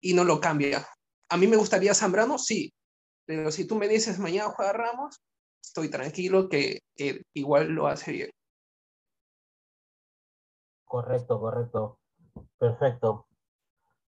y 0.00 0.14
no 0.14 0.24
lo 0.24 0.40
cambia. 0.40 0.86
A 1.28 1.36
mí 1.36 1.46
me 1.46 1.56
gustaría 1.56 1.94
Zambrano, 1.94 2.38
sí, 2.38 2.72
pero 3.24 3.50
si 3.50 3.66
tú 3.66 3.76
me 3.76 3.88
dices 3.88 4.18
mañana 4.18 4.50
juega 4.50 4.72
Ramos, 4.72 5.20
estoy 5.62 5.88
tranquilo 5.88 6.48
que, 6.48 6.80
igual 7.34 7.68
lo 7.68 7.86
hace 7.86 8.12
bien. 8.12 8.30
Correcto, 10.84 11.40
correcto. 11.40 11.98
Perfecto. 12.58 13.26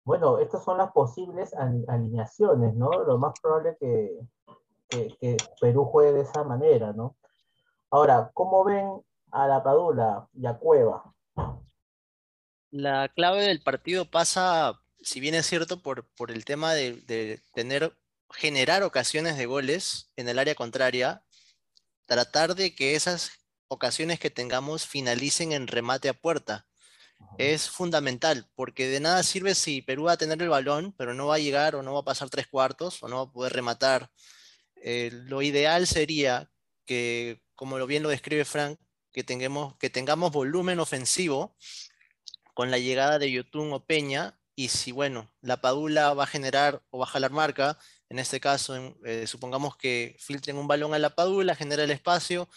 Bueno, 0.05 0.39
estas 0.39 0.65
son 0.65 0.79
las 0.79 0.91
posibles 0.93 1.55
alineaciones, 1.55 2.75
¿no? 2.75 2.91
Lo 2.91 3.19
más 3.19 3.39
probable 3.41 3.77
que, 3.79 4.19
que, 4.89 5.37
Perú 5.61 5.85
juegue 5.85 6.13
de 6.13 6.23
esa 6.23 6.43
manera, 6.43 6.93
¿no? 6.93 7.17
Ahora, 7.91 8.31
¿cómo 8.35 8.65
ven 8.65 9.03
a 9.31 9.47
la 9.47 9.63
Padula 9.63 10.29
y 10.33 10.47
a 10.47 10.55
Cueva? 10.59 11.15
La 12.71 13.09
clave 13.09 13.43
del 13.43 13.63
partido 13.63 14.05
pasa 14.05 14.81
si 15.03 15.21
bien 15.21 15.35
es 15.35 15.47
cierto, 15.47 15.81
por, 15.81 16.07
por 16.17 16.31
el 16.31 16.45
tema 16.45 16.75
de, 16.75 17.41
tener, 17.55 17.97
generar 18.31 18.83
ocasiones 18.83 19.37
de 19.37 19.47
goles 19.47 20.11
en 20.17 20.29
el 20.29 20.39
área 20.39 20.55
contraria, 20.55 21.25
tratar 22.07 22.55
de 22.55 22.75
que 22.75 22.95
esas 22.95 23.33
ocasiones 23.69 24.19
que 24.19 24.31
tengamos 24.31 24.87
finalicen 24.87 25.53
en 25.53 25.67
remate 25.67 26.09
a 26.09 26.15
puerta. 26.15 26.67
Es 27.39 27.71
fundamental, 27.71 28.49
porque 28.55 28.89
de 28.89 29.01
nada 29.01 29.23
sirve 29.23 29.55
si 29.55 29.83
Perú 29.83 30.05
va 30.05 30.13
a 30.13 30.17
tener 30.19 30.43
el 30.43 30.49
balón, 30.49 30.93
pero 30.99 31.15
no 31.15 31.29
va 31.29 31.37
a 31.37 31.39
llegar 31.39 31.75
o 31.75 31.83
no 31.83 31.95
va 31.95 32.01
a 32.01 32.05
pasar 32.05 32.29
tres 32.29 32.47
cuartos 32.47 33.03
o 33.03 33.09
no 33.09 33.17
va 33.17 33.23
a 33.23 33.33
poder 33.33 33.53
rematar. 33.53 34.11
Eh, 34.77 35.11
lo 35.13 35.43
ideal 35.43 35.87
sería 35.87 36.51
que, 36.85 37.43
como 37.55 37.79
lo 37.79 37.87
bien 37.87 38.03
lo 38.03 38.09
describe 38.09 38.45
Frank, 38.45 38.79
que 39.13 39.25
tengamos, 39.25 39.77
que 39.79 39.91
tengamos 39.91 40.33
volumen 40.33 40.81
ofensivo 40.81 41.57
con 42.55 42.71
la 42.71 42.79
llegada 42.79 43.19
de 43.19 43.31
Yotun 43.31 43.73
o 43.73 43.85
Peña 43.85 44.39
y 44.55 44.69
si, 44.69 44.93
bueno, 44.93 45.33
la 45.41 45.61
Padula 45.61 46.13
va 46.13 46.25
a 46.25 46.27
generar 46.27 46.83
o 46.91 46.99
va 46.99 47.05
a 47.05 47.09
jalar 47.09 47.31
marca, 47.31 47.79
en 48.11 48.19
este 48.19 48.41
caso, 48.41 48.95
eh, 49.05 49.27
supongamos 49.27 49.77
que 49.77 50.17
filtren 50.19 50.59
un 50.59 50.69
balón 50.69 50.93
a 50.93 50.99
la 50.99 51.15
Padula, 51.15 51.55
genera 51.55 51.85
el 51.85 51.91
espacio, 51.91 52.49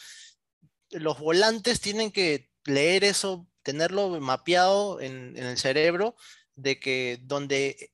los 0.89 1.20
volantes 1.20 1.79
tienen 1.79 2.12
que 2.12 2.50
leer 2.65 3.03
eso, 3.03 3.48
tenerlo 3.63 4.20
mapeado 4.20 5.01
en, 5.01 5.36
el 5.38 5.58
cerebro, 5.58 6.15
de 6.55 6.79
que 6.79 7.20
donde 7.24 7.91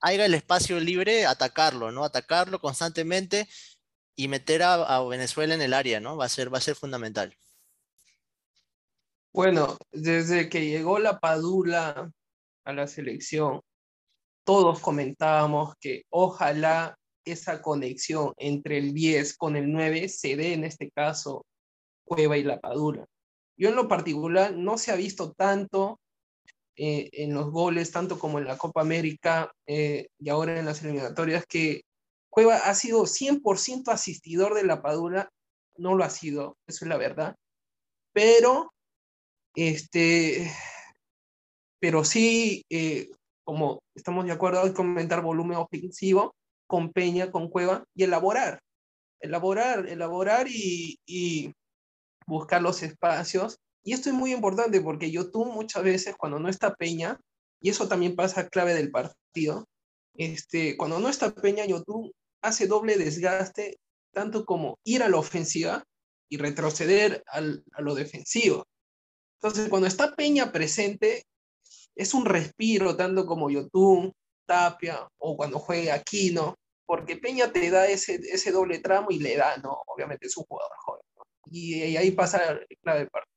haya 0.00 0.24
el 0.24 0.34
espacio 0.34 0.80
libre, 0.80 1.26
atacarlo, 1.26 1.92
¿no? 1.92 2.04
Atacarlo 2.04 2.60
constantemente 2.60 3.48
y 4.16 4.28
meter 4.28 4.62
a, 4.62 5.00
Venezuela 5.04 5.54
en 5.54 5.62
el 5.62 5.74
área, 5.74 6.00
¿no? 6.00 6.16
Va 6.16 6.24
a 6.24 6.28
ser, 6.28 6.52
va 6.52 6.58
a 6.58 6.62
ser 6.62 6.74
fundamental. 6.74 7.36
Bueno, 9.32 9.78
desde 9.92 10.48
que 10.48 10.66
llegó 10.66 10.98
la 10.98 11.20
Padula 11.20 12.10
a 12.64 12.72
la 12.72 12.86
selección, 12.88 13.60
todos 14.44 14.80
comentábamos 14.80 15.74
que 15.78 16.04
ojalá 16.10 16.98
esa 17.24 17.62
conexión 17.62 18.32
entre 18.38 18.78
el 18.78 18.92
10 18.92 19.36
con 19.36 19.56
el 19.56 19.70
9 19.70 20.08
se 20.08 20.36
dé 20.36 20.54
en 20.54 20.64
este 20.64 20.90
caso 20.90 21.46
Cueva 22.04 22.36
y 22.36 22.42
La 22.42 22.60
Padula. 22.60 23.06
Yo 23.60 23.68
en 23.68 23.76
lo 23.76 23.88
particular 23.88 24.56
no 24.56 24.78
se 24.78 24.90
ha 24.90 24.96
visto 24.96 25.32
tanto 25.32 26.00
eh, 26.76 27.10
en 27.12 27.34
los 27.34 27.50
goles, 27.50 27.92
tanto 27.92 28.18
como 28.18 28.38
en 28.38 28.46
la 28.46 28.56
Copa 28.56 28.80
América 28.80 29.52
eh, 29.66 30.08
y 30.18 30.30
ahora 30.30 30.58
en 30.58 30.64
las 30.64 30.82
eliminatorias, 30.82 31.44
que 31.46 31.82
Cueva 32.30 32.56
ha 32.56 32.74
sido 32.74 33.02
100% 33.04 33.88
asistidor 33.92 34.54
de 34.54 34.64
La 34.64 34.80
Padula, 34.80 35.28
no 35.76 35.94
lo 35.94 36.04
ha 36.04 36.08
sido, 36.08 36.56
eso 36.66 36.86
es 36.86 36.88
la 36.88 36.96
verdad, 36.96 37.36
pero 38.14 38.72
este, 39.54 40.50
pero 41.80 42.02
sí, 42.02 42.64
eh, 42.70 43.10
como 43.44 43.82
estamos 43.94 44.24
de 44.24 44.32
acuerdo 44.32 44.64
en 44.64 44.72
comentar 44.72 45.20
volumen 45.20 45.58
ofensivo, 45.58 46.34
con 46.66 46.92
Peña, 46.92 47.30
con 47.30 47.50
Cueva, 47.50 47.84
y 47.94 48.04
elaborar, 48.04 48.60
elaborar, 49.20 49.86
elaborar 49.86 50.46
y, 50.48 51.52
buscar 52.30 52.62
los 52.62 52.82
espacios. 52.82 53.58
Y 53.82 53.92
esto 53.92 54.08
es 54.08 54.14
muy 54.14 54.32
importante 54.32 54.80
porque 54.80 55.12
tú 55.30 55.44
muchas 55.44 55.82
veces 55.82 56.16
cuando 56.16 56.38
no 56.38 56.48
está 56.48 56.74
Peña, 56.74 57.20
y 57.60 57.68
eso 57.68 57.88
también 57.88 58.16
pasa 58.16 58.48
clave 58.48 58.74
del 58.74 58.90
partido, 58.90 59.66
este, 60.14 60.76
cuando 60.76 60.98
no 60.98 61.08
está 61.08 61.34
Peña, 61.34 61.64
tú 61.84 62.12
hace 62.42 62.66
doble 62.66 62.96
desgaste, 62.96 63.78
tanto 64.12 64.44
como 64.44 64.78
ir 64.84 65.02
a 65.02 65.08
la 65.08 65.18
ofensiva 65.18 65.84
y 66.28 66.38
retroceder 66.38 67.22
a 67.26 67.80
lo 67.80 67.94
defensivo. 67.94 68.64
Entonces, 69.40 69.68
cuando 69.68 69.88
está 69.88 70.14
Peña 70.14 70.52
presente, 70.52 71.24
es 71.94 72.14
un 72.14 72.24
respiro 72.24 72.96
tanto 72.96 73.26
como 73.26 73.50
Yotun, 73.50 74.12
Tapia 74.46 75.08
o 75.18 75.36
cuando 75.36 75.58
juegue 75.58 75.90
Aquino, 75.92 76.56
porque 76.86 77.16
Peña 77.16 77.52
te 77.52 77.70
da 77.70 77.86
ese, 77.86 78.16
ese 78.16 78.50
doble 78.50 78.80
tramo 78.80 79.10
y 79.10 79.18
le 79.18 79.36
da, 79.36 79.56
¿no? 79.58 79.82
Obviamente 79.86 80.26
es 80.26 80.36
un 80.36 80.44
jugador 80.44 80.72
joven. 80.78 81.02
Y, 81.50 81.96
ahí 81.96 82.10
pasa 82.12 82.38
la 82.38 82.60
clave 82.82 83.00
del 83.00 83.10
partido. 83.10 83.36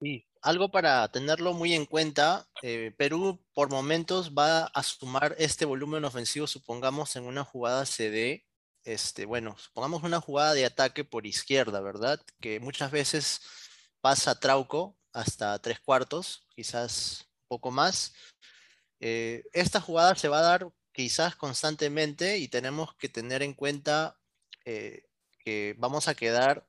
Sí, 0.00 0.26
algo 0.42 0.70
para 0.70 1.08
tenerlo 1.10 1.52
muy 1.52 1.74
en 1.74 1.84
cuenta, 1.84 2.46
eh, 2.62 2.94
Perú 2.96 3.44
por 3.52 3.70
momentos 3.70 4.32
va 4.32 4.64
a 4.66 4.82
sumar 4.82 5.34
este 5.38 5.64
volumen 5.64 6.04
ofensivo, 6.04 6.46
supongamos 6.46 7.16
en 7.16 7.24
una 7.24 7.44
jugada 7.44 7.84
CD, 7.84 8.46
este, 8.84 9.26
bueno, 9.26 9.56
supongamos 9.58 10.04
una 10.04 10.20
jugada 10.20 10.54
de 10.54 10.64
ataque 10.64 11.04
por 11.04 11.26
izquierda, 11.26 11.80
¿verdad? 11.80 12.20
Que 12.40 12.60
muchas 12.60 12.90
veces 12.90 13.40
pasa 14.00 14.38
Trauco 14.38 14.96
hasta 15.12 15.58
tres 15.58 15.80
cuartos, 15.80 16.46
quizás 16.54 17.28
poco 17.48 17.70
más. 17.70 18.14
Eh, 19.00 19.44
esta 19.52 19.80
jugada 19.80 20.14
se 20.14 20.28
va 20.28 20.38
a 20.38 20.42
dar 20.42 20.68
quizás 20.92 21.36
constantemente 21.36 22.38
y 22.38 22.48
tenemos 22.48 22.94
que 22.96 23.08
tener 23.08 23.42
en 23.42 23.54
cuenta 23.54 24.18
eh, 24.64 25.07
vamos 25.78 26.08
a 26.08 26.14
quedar 26.14 26.66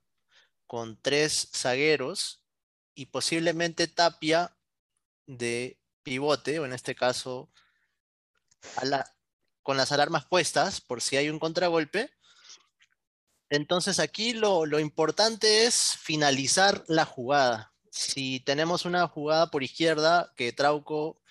con 0.67 0.99
tres 1.01 1.49
zagueros 1.53 2.43
y 2.95 3.07
posiblemente 3.07 3.87
Tapia 3.87 4.55
de 5.25 5.79
pivote, 6.03 6.59
o 6.59 6.65
en 6.65 6.73
este 6.73 6.95
caso 6.95 7.49
con 9.63 9.77
las 9.77 9.91
alarmas 9.91 10.25
puestas 10.25 10.81
por 10.81 11.01
si 11.01 11.17
hay 11.17 11.29
un 11.29 11.39
contragolpe. 11.39 12.11
Entonces 13.49 13.99
aquí 13.99 14.33
lo, 14.33 14.65
lo 14.65 14.79
importante 14.79 15.65
es 15.65 15.97
finalizar 15.97 16.83
la 16.87 17.05
jugada 17.05 17.69
si 17.91 18.39
tenemos 18.39 18.85
una 18.85 19.07
jugada 19.07 19.49
por 19.51 19.63
izquierda 19.63 20.31
que 20.35 20.53
Trauco 20.53 21.21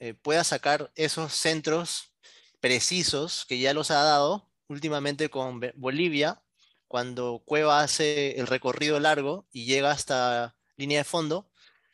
eh, 0.00 0.14
pueda 0.14 0.44
sacar 0.44 0.90
esos 0.94 1.32
centros 1.32 2.14
precisos 2.60 3.44
que 3.46 3.58
ya 3.58 3.74
los 3.74 3.90
ha 3.90 4.02
dado 4.02 4.50
últimamente 4.68 5.30
con 5.30 5.60
Bolivia, 5.76 6.42
cuando 6.88 7.42
Cueva 7.44 7.82
hace 7.82 8.38
el 8.40 8.46
recorrido 8.46 8.98
largo 9.00 9.46
y 9.52 9.66
llega 9.66 9.90
hasta 9.90 10.56
línea 10.76 10.98
de 11.00 11.04
fondo, 11.04 11.50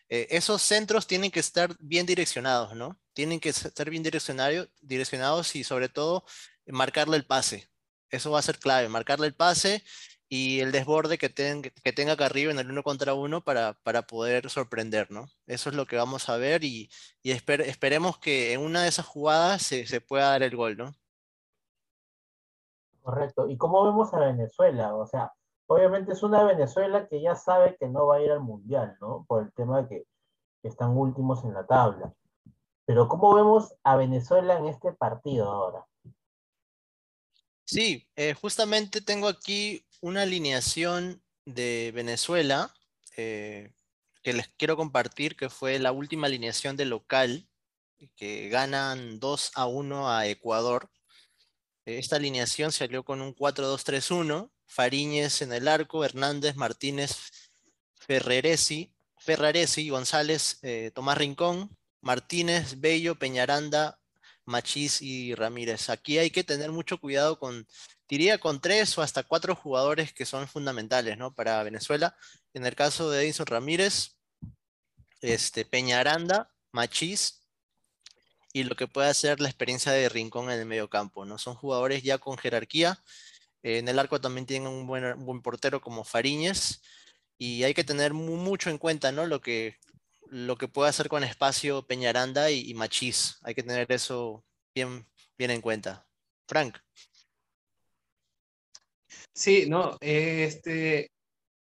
eh, 0.09 0.29
esos 0.31 0.63
centros 0.63 1.07
tienen 1.07 1.31
que 1.31 1.41
estar 1.41 1.77
bien 1.81 2.07
direccionados, 2.07 2.75
¿no? 2.77 3.01
Tienen 3.15 3.41
que 3.41 3.51
estar 3.51 3.91
bien 3.91 4.03
direccionados 4.03 5.57
y 5.57 5.65
sobre 5.65 5.89
todo 5.89 6.25
marcarle 6.67 7.17
el 7.17 7.27
pase. 7.27 7.69
Eso 8.11 8.31
va 8.31 8.39
a 8.39 8.43
ser 8.43 8.59
clave, 8.59 8.89
marcarle 8.89 9.27
el 9.27 9.35
pase 9.35 9.83
y 10.29 10.61
el 10.61 10.73
desborde 10.73 11.19
que, 11.19 11.33
que 11.33 11.93
tenga 11.93 12.13
arriba 12.15 12.53
en 12.53 12.59
el 12.59 12.71
uno 12.71 12.83
contra 12.83 13.15
uno 13.15 13.43
para, 13.45 13.75
para, 13.83 14.07
poder 14.07 14.51
sorprender, 14.51 15.11
¿no? 15.11 15.29
Eso 15.47 15.71
es 15.71 15.77
lo 15.77 15.87
que 15.87 15.97
vamos 15.97 16.29
a 16.29 16.37
ver 16.37 16.65
y, 16.65 16.91
esperemos 17.23 18.19
que 18.19 18.53
en 18.53 18.61
una 18.61 18.83
de 18.83 18.89
esas 18.89 19.07
jugadas 19.07 19.63
se, 19.63 19.87
se, 19.87 20.01
pueda 20.01 20.31
dar 20.31 20.43
el 20.43 20.57
gol, 20.57 20.77
¿no? 20.77 20.95
Correcto. 23.05 23.51
¿Y 23.51 23.59
cómo 23.59 23.85
vemos 23.85 24.15
a 24.15 24.19
Venezuela? 24.19 24.95
O 24.95 25.07
sea, 25.07 25.31
obviamente 25.67 26.13
es 26.13 26.23
una 26.23 26.43
Venezuela 26.43 27.07
que 27.07 27.21
ya 27.21 27.37
sabe 27.37 27.77
que 27.79 27.87
no 27.87 28.07
va 28.07 28.17
a 28.17 28.23
ir 28.23 28.31
al 28.31 28.41
Mundial, 28.41 28.97
¿no? 28.99 29.27
Por 29.29 29.43
el 29.43 29.53
tema 29.53 29.83
de 29.83 29.89
que, 29.89 30.05
están 30.63 30.97
últimos 30.97 31.45
en 31.45 31.53
la 31.53 31.67
tabla. 31.67 32.15
Pero 32.87 33.07
¿cómo 33.07 33.35
vemos 33.35 33.75
a 33.83 33.97
Venezuela 33.97 34.57
en 34.57 34.65
este 34.65 34.95
partido 34.95 35.51
ahora? 35.51 35.85
Sí, 37.67 38.09
eh, 38.17 38.33
justamente 38.33 39.03
tengo 39.03 39.29
aquí 39.29 39.85
una 40.01 40.23
alineación 40.23 41.23
de 41.45 41.93
Venezuela 41.95 42.73
eh, 43.19 43.75
que 44.23 44.33
les 44.33 44.49
quiero 44.57 44.79
compartir, 44.79 45.37
que 45.37 45.51
fue 45.51 45.79
la 45.79 45.93
última 45.93 46.29
alineación 46.29 46.79
de 46.79 46.87
local, 46.87 47.47
que 48.17 48.49
ganan 48.49 49.21
2 49.21 49.53
a 49.57 49.67
1 49.67 50.09
a 50.11 50.27
Ecuador. 50.27 50.89
Esta 51.87 52.17
alineación 52.17 52.73
salió 52.73 53.05
con 53.05 53.21
un 53.21 53.35
4-2-3-1, 53.35 54.51
Fariñez 54.67 55.43
en 55.43 55.53
el 55.53 55.69
arco, 55.69 56.05
Hernández, 56.05 56.57
Martínez, 56.57 57.51
Ferreresi, 57.95 58.95
Ferraresi, 59.19 59.89
González, 59.91 60.59
eh, 60.63 60.91
Tomás 60.95 61.19
Rincón, 61.19 61.77
Martínez, 62.01 62.81
Bello, 62.81 63.19
Peñaranda, 63.19 63.99
Machís 64.47 65.03
y 65.03 65.35
Ramírez. 65.35 65.91
Aquí 65.91 66.19
hay 66.19 66.31
que 66.31 66.45
tener 66.45 66.71
mucho 66.71 66.99
cuidado 66.99 67.39
con, 67.39 67.67
diría, 68.09 68.39
con 68.39 68.61
tres 68.61 68.97
o 68.99 69.03
hasta 69.03 69.23
cuatro 69.23 69.55
jugadores 69.55 70.13
que 70.13 70.27
son 70.27 70.49
fundamentales 70.49 71.19
¿no? 71.19 71.35
para 71.35 71.63
Venezuela. 71.63 72.17
En 72.53 72.67
el 72.67 72.75
caso 72.75 73.11
de 73.11 73.25
Edison 73.25 73.47
Ramírez, 73.47 74.17
este, 75.21 75.65
Peñaranda, 75.65 76.51
Machís 76.73 77.44
y 78.55 78.63
lo 78.63 78.77
que 78.77 78.87
puede 78.87 79.09
hacer 79.09 79.41
la 79.41 79.49
experiencia 79.49 79.91
de 79.91 80.09
Rincón 80.09 80.51
en 80.51 80.61
el 80.61 80.65
medio 80.65 80.89
campo. 80.89 81.25
¿no? 81.25 81.39
Son 81.39 81.57
jugadores 81.57 82.05
ya 82.05 82.19
con 82.19 82.39
jerarquía. 82.39 83.03
en 83.63 83.89
el 83.89 83.99
arco 83.99 84.21
también 84.21 84.47
tienen 84.47 84.69
un 84.69 84.87
buen, 84.87 85.25
buen 85.25 85.43
portero 85.43 85.81
como 85.81 86.05
Fariñez 86.05 86.81
y 87.37 87.65
hay 87.65 87.75
que 87.75 87.85
tener 87.85 88.15
mucho 88.15 88.71
en 88.71 88.79
cuenta 88.79 89.11
¿no? 89.11 89.27
lo, 89.27 89.41
que, 89.41 89.77
lo 90.29 90.57
que 90.57 90.69
puede 90.69 90.89
hacer 90.89 91.09
con 91.09 91.25
espacio 91.25 91.85
Peñaranda 91.87 92.51
y, 92.51 92.71
y 92.71 92.75
Machís. 92.75 93.39
Hay 93.43 93.57
que 93.57 93.65
tener 93.65 93.91
eso 93.91 94.45
bien, 94.73 95.05
bien 95.37 95.51
en 95.51 95.61
cuenta. 95.61 96.07
Frank. 96.47 96.79
Sí, 99.35 99.67
no, 99.69 99.97
este, 100.01 101.11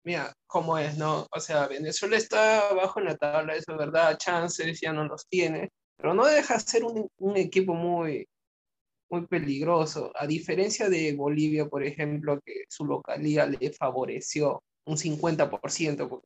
mira, 0.04 0.34
cómo 0.46 0.78
es, 0.78 0.98
¿no? 0.98 1.26
O 1.32 1.40
sea, 1.40 1.68
Venezuela 1.68 2.18
está 2.18 2.68
abajo 2.68 3.00
en 3.00 3.06
la 3.06 3.16
tabla, 3.16 3.56
eso 3.56 3.72
es 3.72 3.78
verdad, 3.78 4.18
chances 4.18 4.82
ya 4.82 4.92
no 4.92 5.06
los 5.06 5.26
tiene, 5.30 5.72
pero 6.02 6.14
no 6.14 6.26
deja 6.26 6.56
de 6.56 6.60
ser 6.60 6.84
un, 6.84 7.08
un 7.20 7.38
equipo 7.38 7.74
muy, 7.76 8.28
muy 9.12 9.28
peligroso, 9.28 10.12
a 10.16 10.26
diferencia 10.26 10.90
de 10.90 11.14
Bolivia, 11.14 11.68
por 11.68 11.84
ejemplo, 11.84 12.40
que 12.44 12.64
su 12.70 12.86
localidad 12.86 13.50
le 13.50 13.72
favoreció 13.72 14.64
un 14.86 14.98
50%. 14.98 16.22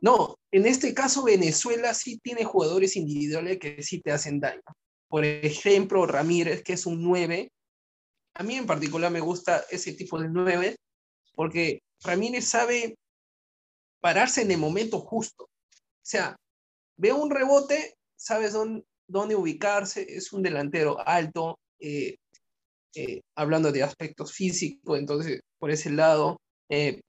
No, 0.00 0.36
en 0.50 0.66
este 0.66 0.94
caso 0.94 1.22
Venezuela 1.22 1.92
sí 1.94 2.18
tiene 2.18 2.44
jugadores 2.44 2.96
individuales 2.96 3.58
que 3.58 3.82
sí 3.82 4.00
te 4.00 4.12
hacen 4.12 4.40
daño. 4.40 4.62
Por 5.08 5.24
ejemplo, 5.24 6.06
Ramírez, 6.06 6.62
que 6.62 6.72
es 6.72 6.86
un 6.86 7.02
9. 7.02 7.50
A 8.34 8.42
mí 8.42 8.54
en 8.54 8.66
particular 8.66 9.10
me 9.12 9.20
gusta 9.20 9.64
ese 9.70 9.92
tipo 9.92 10.18
de 10.18 10.28
9 10.28 10.76
porque 11.34 11.82
Ramírez 12.02 12.46
sabe 12.46 12.96
pararse 14.00 14.42
en 14.42 14.50
el 14.52 14.58
momento 14.58 15.00
justo. 15.00 15.44
O 15.44 16.02
sea, 16.02 16.36
ve 16.96 17.12
un 17.12 17.30
rebote, 17.30 17.94
sabes 18.20 18.52
dónde, 18.52 18.84
dónde 19.08 19.34
ubicarse, 19.34 20.02
es 20.08 20.32
un 20.32 20.42
delantero 20.42 20.98
alto, 21.06 21.58
eh, 21.78 22.16
eh, 22.94 23.22
hablando 23.34 23.72
de 23.72 23.82
aspectos 23.82 24.32
físicos, 24.32 24.98
entonces 24.98 25.40
por 25.58 25.70
ese 25.70 25.90
lado, 25.90 26.38
eh, 26.68 27.00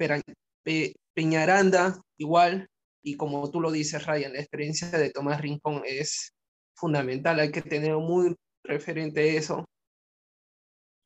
Peñaranda 1.13 1.99
igual, 2.17 2.69
y 3.03 3.17
como 3.17 3.49
tú 3.51 3.59
lo 3.59 3.71
dices, 3.71 4.05
Ryan, 4.05 4.33
la 4.33 4.39
experiencia 4.39 4.89
de 4.89 5.09
Tomás 5.09 5.41
Rincón 5.41 5.81
es 5.85 6.33
fundamental, 6.75 7.39
hay 7.39 7.51
que 7.51 7.61
tener 7.61 7.97
muy 7.97 8.35
referente 8.63 9.35
eso. 9.35 9.65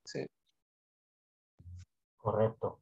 Sí. 0.05 0.25
Correcto. 2.17 2.79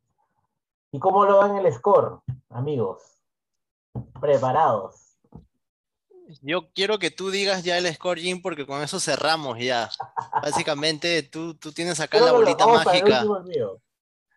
¿Y 0.92 1.00
cómo 1.00 1.26
lo 1.26 1.38
van 1.38 1.58
el 1.58 1.72
score, 1.72 2.20
amigos? 2.50 3.24
Preparados. 4.20 5.03
Yo 6.41 6.72
quiero 6.74 7.00
que 7.00 7.12
tú 7.12 7.30
digas 7.30 7.63
ya 7.63 7.78
el 7.78 7.93
score, 7.93 8.19
Jim, 8.19 8.41
porque 8.41 8.65
con 8.65 8.82
eso 8.82 9.00
cerramos 9.00 9.60
ya. 9.60 9.89
Básicamente, 10.41 11.24
tú, 11.24 11.56
tú 11.56 11.72
tienes 11.72 12.00
acá 12.00 12.19
la 12.19 12.32
bolita 12.32 12.65
mágica. 12.67 13.24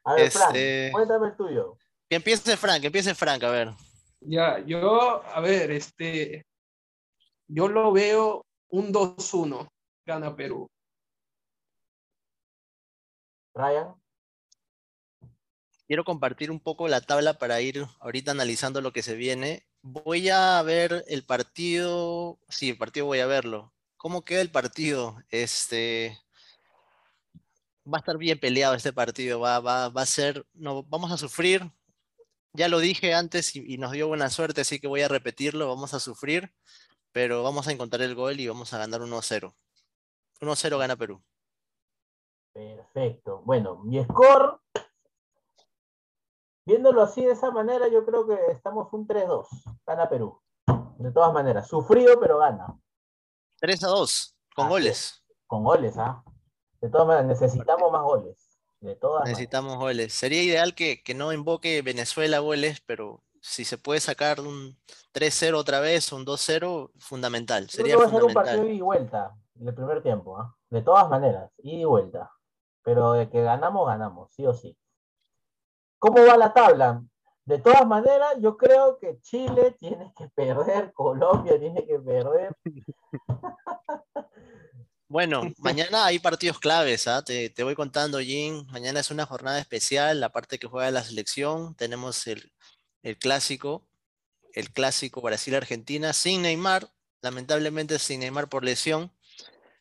A 0.04 0.14
ver, 0.14 0.24
este... 0.26 0.90
cuéntame 0.92 1.28
el 1.28 1.36
tuyo. 1.36 1.78
Que 2.08 2.16
empiece 2.16 2.56
Frank, 2.56 2.80
que 2.80 2.86
empiece 2.86 3.14
Frank, 3.14 3.42
a 3.42 3.50
ver. 3.50 3.70
Ya, 4.20 4.60
yo, 4.64 5.24
a 5.24 5.40
ver, 5.40 5.72
este, 5.72 6.46
yo 7.48 7.68
lo 7.68 7.92
veo 7.92 8.44
un 8.68 8.92
2-1, 8.92 9.68
gana 10.04 10.34
Perú. 10.36 10.68
Ryan. 13.54 13.94
Quiero 15.86 16.04
compartir 16.04 16.50
un 16.50 16.60
poco 16.60 16.88
la 16.88 17.00
tabla 17.00 17.38
para 17.38 17.60
ir 17.60 17.84
ahorita 18.00 18.32
analizando 18.32 18.80
lo 18.80 18.92
que 18.92 19.02
se 19.02 19.14
viene. 19.14 19.66
Voy 19.88 20.30
a 20.30 20.60
ver 20.62 21.04
el 21.06 21.24
partido, 21.24 22.40
sí, 22.48 22.70
el 22.70 22.76
partido 22.76 23.06
voy 23.06 23.20
a 23.20 23.26
verlo. 23.26 23.72
¿Cómo 23.96 24.24
queda 24.24 24.40
el 24.40 24.50
partido? 24.50 25.16
Este, 25.30 26.18
va 27.86 27.98
a 27.98 28.00
estar 28.00 28.18
bien 28.18 28.40
peleado 28.40 28.74
este 28.74 28.92
partido, 28.92 29.38
va, 29.38 29.60
va, 29.60 29.88
va 29.88 30.02
a 30.02 30.06
ser, 30.06 30.44
no, 30.54 30.82
vamos 30.82 31.12
a 31.12 31.16
sufrir, 31.16 31.70
ya 32.52 32.66
lo 32.66 32.80
dije 32.80 33.14
antes 33.14 33.54
y, 33.54 33.78
nos 33.78 33.92
dio 33.92 34.08
buena 34.08 34.28
suerte, 34.28 34.62
así 34.62 34.80
que 34.80 34.88
voy 34.88 35.02
a 35.02 35.08
repetirlo, 35.08 35.68
vamos 35.68 35.94
a 35.94 36.00
sufrir, 36.00 36.52
pero 37.12 37.44
vamos 37.44 37.68
a 37.68 37.72
encontrar 37.72 38.02
el 38.02 38.16
gol 38.16 38.40
y 38.40 38.48
vamos 38.48 38.72
a 38.74 38.78
ganar 38.78 39.02
1-0. 39.02 39.54
1-0 40.40 40.78
gana 40.78 40.96
Perú. 40.96 41.22
Perfecto. 42.52 43.40
Bueno, 43.44 43.76
mi 43.84 44.02
score, 44.02 44.58
viéndolo 46.66 47.02
así 47.02 47.24
de 47.24 47.32
esa 47.32 47.50
manera, 47.50 47.88
yo 47.88 48.04
creo 48.04 48.26
que 48.26 48.38
estamos 48.50 48.92
un 48.92 49.06
3-2. 49.06 49.46
Gana 49.86 50.08
Perú. 50.08 50.40
De 50.98 51.12
todas 51.12 51.32
maneras, 51.32 51.68
sufrido, 51.68 52.18
pero 52.20 52.38
gana. 52.38 52.78
3-2, 53.60 54.34
con 54.54 54.68
goles. 54.68 55.22
Con 55.46 55.64
goles, 55.64 55.96
¿ah? 55.96 56.22
De 56.80 56.90
todas 56.90 57.06
maneras, 57.06 57.26
necesitamos 57.26 57.90
más 57.90 58.02
goles. 58.02 58.46
Necesitamos 59.24 59.78
goles. 59.78 60.12
Sería 60.12 60.42
ideal 60.42 60.74
que, 60.74 61.02
no 61.14 61.32
invoque 61.32 61.82
Venezuela 61.82 62.40
goles, 62.40 62.80
pero 62.84 63.22
si 63.40 63.64
se 63.64 63.78
puede 63.78 64.00
sacar 64.00 64.40
un 64.40 64.76
3-0 65.14 65.54
otra 65.54 65.80
vez, 65.80 66.12
un 66.12 66.24
2-0, 66.24 66.90
fundamental. 66.98 67.68
Sería 67.70 67.96
va 67.96 68.04
a 68.04 68.10
ser 68.10 68.24
un 68.24 68.34
partido 68.34 68.64
ida 68.64 68.72
y 68.72 68.80
vuelta 68.80 69.34
en 69.58 69.68
el 69.68 69.74
primer 69.74 70.02
tiempo, 70.02 70.38
¿ah? 70.38 70.54
de 70.68 70.82
todas 70.82 71.08
maneras, 71.08 71.50
ida 71.58 71.80
y 71.80 71.84
vuelta. 71.84 72.30
Pero 72.82 73.12
de 73.12 73.28
que 73.28 73.42
ganamos, 73.42 73.86
ganamos, 73.86 74.32
sí 74.32 74.46
o 74.46 74.52
sí. 74.52 74.76
¿Cómo 76.06 76.24
va 76.24 76.36
la 76.36 76.52
tabla? 76.52 77.02
De 77.44 77.58
todas 77.58 77.84
maneras, 77.84 78.34
yo 78.38 78.56
creo 78.56 78.96
que 79.00 79.20
Chile 79.22 79.74
tiene 79.80 80.12
que 80.16 80.28
perder, 80.28 80.92
Colombia 80.92 81.58
tiene 81.58 81.84
que 81.84 81.98
perder. 81.98 82.56
Bueno, 85.08 85.42
mañana 85.58 86.06
hay 86.06 86.18
partidos 86.18 86.58
claves, 86.58 87.06
¿ah? 87.06 87.22
te, 87.22 87.52
voy 87.62 87.76
contando, 87.76 88.18
Jim. 88.18 88.66
Mañana 88.72 88.98
es 88.98 89.12
una 89.12 89.24
jornada 89.24 89.60
especial, 89.60 90.18
la 90.18 90.32
parte 90.32 90.58
que 90.58 90.66
juega 90.66 90.90
la 90.90 91.04
selección. 91.04 91.76
Tenemos 91.76 92.26
el, 92.26 92.50
clásico, 93.20 93.86
el 94.52 94.72
clásico 94.72 95.20
Brasil-Argentina 95.20 96.12
sin 96.12 96.42
Neymar, 96.42 96.90
lamentablemente 97.22 98.00
sin 98.00 98.18
Neymar 98.18 98.48
por 98.48 98.64
lesión. 98.64 99.12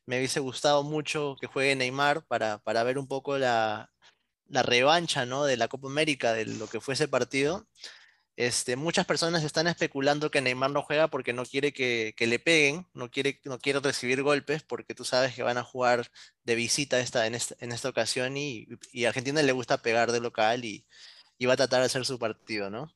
Me 0.05 0.17
hubiese 0.19 0.39
gustado 0.41 0.83
mucho 0.83 1.37
que 1.41 1.47
juegue 1.47 1.75
Neymar 1.75 2.23
para, 2.27 2.59
para 2.59 2.83
ver 2.83 2.99
un 2.99 3.07
poco 3.07 3.39
la, 3.39 3.94
la 4.47 4.63
revancha 4.63 5.25
¿no? 5.25 5.45
de 5.45 5.57
la 5.57 5.67
Copa 5.67 5.87
América, 5.87 6.33
de 6.33 6.45
lo 6.45 6.67
que 6.67 6.81
fue 6.81 6.93
ese 6.93 7.07
partido. 7.07 7.67
Este, 8.37 8.75
muchas 8.75 9.05
personas 9.05 9.43
están 9.43 9.67
especulando 9.67 10.29
que 10.29 10.41
Neymar 10.41 10.71
no 10.71 10.81
juega 10.81 11.07
porque 11.09 11.31
no 11.31 11.45
quiere 11.45 11.71
que, 11.73 12.13
le 12.19 12.39
peguen, 12.39 12.85
no 12.93 13.09
quiere, 13.09 13.39
no 13.45 13.59
quiere 13.59 13.79
recibir 13.79 14.23
golpes, 14.23 14.61
porque 14.63 14.93
tú 14.93 15.05
sabes 15.05 15.33
que 15.33 15.43
van 15.43 15.57
a 15.57 15.63
jugar 15.63 16.11
de 16.43 16.55
visita 16.55 16.99
esta, 16.99 17.27
en, 17.27 17.35
esta, 17.35 17.89
ocasión 17.89 18.35
y, 18.35 18.67
y, 18.91 19.05
a 19.05 19.09
Argentina 19.09 19.41
le 19.41 19.51
gusta 19.53 19.81
pegar 19.81 20.11
de 20.11 20.19
local 20.19 20.65
y, 20.65 20.85
va 21.47 21.53
a 21.53 21.57
tratar 21.57 21.79
de 21.81 21.85
hacer 21.85 22.05
su 22.05 22.19
partido, 22.19 22.69
¿no? 22.69 22.93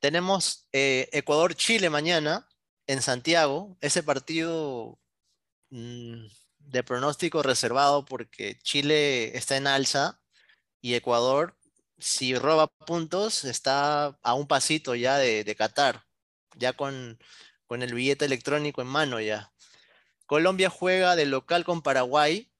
tenemos 0.00 0.68
eh, 0.72 1.08
Ecuador-Chile 1.12 1.90
mañana 1.90 2.48
en 2.86 3.02
Santiago. 3.02 3.76
Ese 3.80 4.02
partido 4.02 4.98
mm, 5.70 6.26
de 6.58 6.82
pronóstico 6.82 7.42
reservado 7.42 8.04
porque 8.04 8.58
Chile 8.62 9.36
está 9.36 9.56
en 9.56 9.66
alza 9.66 10.20
y 10.80 10.94
Ecuador, 10.94 11.56
si 11.98 12.34
roba 12.34 12.68
puntos, 12.68 13.44
está 13.44 14.18
a 14.22 14.34
un 14.34 14.46
pasito 14.46 14.94
ya 14.94 15.18
de, 15.18 15.44
de 15.44 15.56
Qatar, 15.56 16.04
ya 16.56 16.72
con, 16.72 17.18
con 17.66 17.82
el 17.82 17.94
billete 17.94 18.24
electrónico 18.24 18.82
en 18.82 18.88
mano 18.88 19.20
ya. 19.20 19.52
Colombia 20.26 20.70
juega 20.70 21.16
de 21.16 21.26
local 21.26 21.64
con 21.64 21.82
Paraguay 21.82 22.52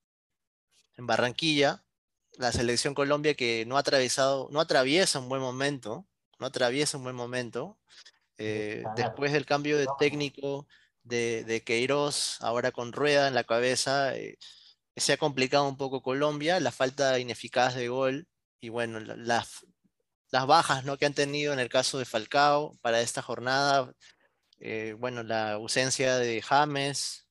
en 0.96 1.07
Barranquilla. 1.07 1.85
La 2.33 2.52
selección 2.52 2.94
Colombia 2.94 3.35
que 3.35 3.64
no 3.66 3.76
ha 3.76 3.81
atravesado, 3.81 4.48
no 4.50 4.61
atraviesa 4.61 5.18
un 5.18 5.28
buen 5.28 5.42
momento, 5.42 6.07
no 6.38 6.46
atraviesa 6.46 6.96
un 6.96 7.04
buen 7.04 7.16
momento. 7.16 7.78
Eh, 8.38 8.85
después 8.96 9.33
del 9.33 9.44
cambio 9.44 9.76
de 9.76 9.87
técnico 9.98 10.66
de, 11.02 11.44
de 11.44 11.62
Queiroz, 11.62 12.40
ahora 12.40 12.70
con 12.70 12.92
Rueda 12.92 13.28
en 13.28 13.35
la 13.35 13.44
cabeza, 13.44 14.16
eh, 14.16 14.38
se 15.00 15.12
ha 15.14 15.16
complicado 15.16 15.68
un 15.68 15.76
poco 15.76 16.02
Colombia, 16.02 16.61
la 16.61 16.72
falta 16.72 17.18
ineficaz 17.18 17.74
de 17.74 17.88
gol 17.88 18.28
y 18.61 18.68
bueno, 18.68 19.00
las, 19.00 19.66
las 20.30 20.46
bajas 20.46 20.84
¿no? 20.84 20.96
que 20.98 21.06
han 21.06 21.14
tenido 21.14 21.52
en 21.52 21.58
el 21.58 21.68
caso 21.68 21.98
de 21.98 22.04
Falcao 22.04 22.76
para 22.80 23.00
esta 23.00 23.22
jornada, 23.22 23.92
eh, 24.61 24.94
bueno, 24.98 25.22
la 25.22 25.52
ausencia 25.52 26.16
de 26.16 26.42
James, 26.42 27.26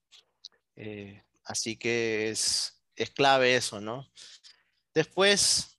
eh, 0.76 1.24
así 1.44 1.78
que 1.78 2.30
es, 2.30 2.82
es 2.96 3.10
clave 3.12 3.56
eso, 3.56 3.82
¿no? 3.82 4.10
Después, 4.94 5.78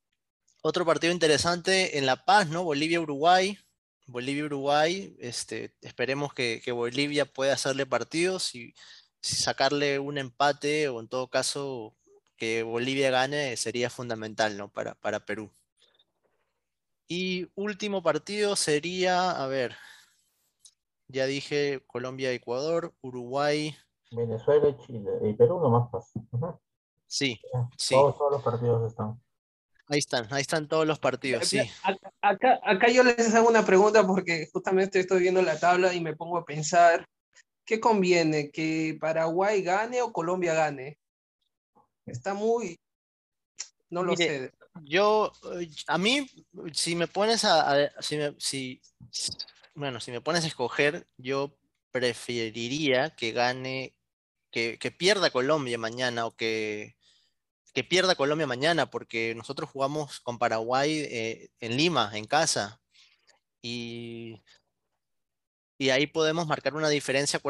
otro 0.62 0.84
partido 0.84 1.12
interesante 1.12 1.98
en 1.98 2.06
La 2.06 2.24
Paz, 2.24 2.48
¿no? 2.48 2.64
Bolivia-Uruguay. 2.64 3.58
Bolivia-Uruguay, 4.06 5.16
este, 5.18 5.74
esperemos 5.82 6.32
que, 6.32 6.62
Bolivia 6.72 7.24
pueda 7.26 7.54
hacerle 7.54 7.84
partidos 7.84 8.54
y, 8.54 8.74
sacarle 9.36 9.98
un 9.98 10.18
empate 10.18 10.88
o 10.88 11.00
en 11.00 11.08
todo 11.08 11.28
caso 11.28 11.94
que 12.36 12.62
Bolivia 12.62 13.10
gane 13.10 13.56
sería 13.56 13.90
fundamental 13.90 14.56
¿no? 14.56 14.68
para, 14.68 14.94
para 14.94 15.20
Perú. 15.20 15.50
Y 17.08 17.48
último 17.54 18.02
partido 18.02 18.54
sería, 18.54 19.30
a 19.30 19.46
ver, 19.46 19.76
ya 21.08 21.26
dije 21.26 21.82
Colombia-Ecuador, 21.86 22.92
Uruguay, 23.00 23.74
Venezuela 24.10 24.68
y 24.68 24.76
Chile. 24.86 25.10
Y 25.22 25.34
Perú 25.34 25.60
nomás 25.60 25.90
pasa. 25.90 26.20
Sí, 27.06 27.40
sí. 27.76 27.94
Todos, 27.94 28.16
los 28.30 28.42
partidos 28.42 28.90
están. 28.90 29.20
Ahí 29.88 29.98
están, 29.98 30.26
ahí 30.30 30.42
están 30.42 30.68
todos 30.68 30.86
los 30.86 30.98
partidos, 30.98 31.46
sí. 31.46 31.60
Acá, 32.20 32.60
acá 32.62 32.88
yo 32.90 33.02
les 33.02 33.34
hago 33.34 33.48
una 33.48 33.64
pregunta 33.64 34.06
porque 34.06 34.46
justamente 34.52 35.00
estoy 35.00 35.20
viendo 35.20 35.40
la 35.40 35.58
tabla 35.58 35.94
y 35.94 36.00
me 36.00 36.14
pongo 36.14 36.36
a 36.36 36.44
pensar, 36.44 37.08
¿qué 37.68 37.80
conviene? 37.80 38.50
¿Que 38.50 38.96
Paraguay 38.98 39.62
gane 39.62 40.00
o 40.00 40.10
Colombia 40.10 40.54
gane? 40.54 40.98
Está 42.06 42.32
muy... 42.32 42.80
No 43.90 44.02
lo 44.02 44.16
sé. 44.16 44.52
Yo, 44.84 45.32
a 45.86 45.98
mí, 45.98 46.26
si 46.72 46.96
me 46.96 47.08
pones 47.08 47.44
a, 47.44 47.90
si, 48.00 48.16
me, 48.16 48.34
si, 48.38 48.80
bueno, 49.74 50.00
si 50.00 50.10
me 50.10 50.22
pones 50.22 50.44
a 50.44 50.46
escoger, 50.46 51.06
yo 51.18 51.58
preferiría 51.90 53.10
que 53.10 53.32
gane 53.32 53.94
que, 54.50 54.78
pierda 54.96 55.30
Colombia 55.30 55.76
mañana 55.78 56.26
o 56.26 56.34
que, 56.34 56.96
que, 57.74 57.84
pierda 57.84 58.14
Colombia 58.14 58.46
mañana, 58.46 58.90
porque 58.90 59.34
nosotros 59.34 59.68
jugamos 59.70 60.20
con 60.20 60.38
Paraguay 60.38 61.06
eh, 61.10 61.50
en 61.60 61.76
Lima, 61.76 62.10
en 62.14 62.24
casa, 62.26 62.80
y, 63.62 64.40
y 65.78 65.90
ahí 65.90 66.06
podemos 66.08 66.46
marcar 66.46 66.74
una 66.74 66.88
diferencia. 66.88 67.40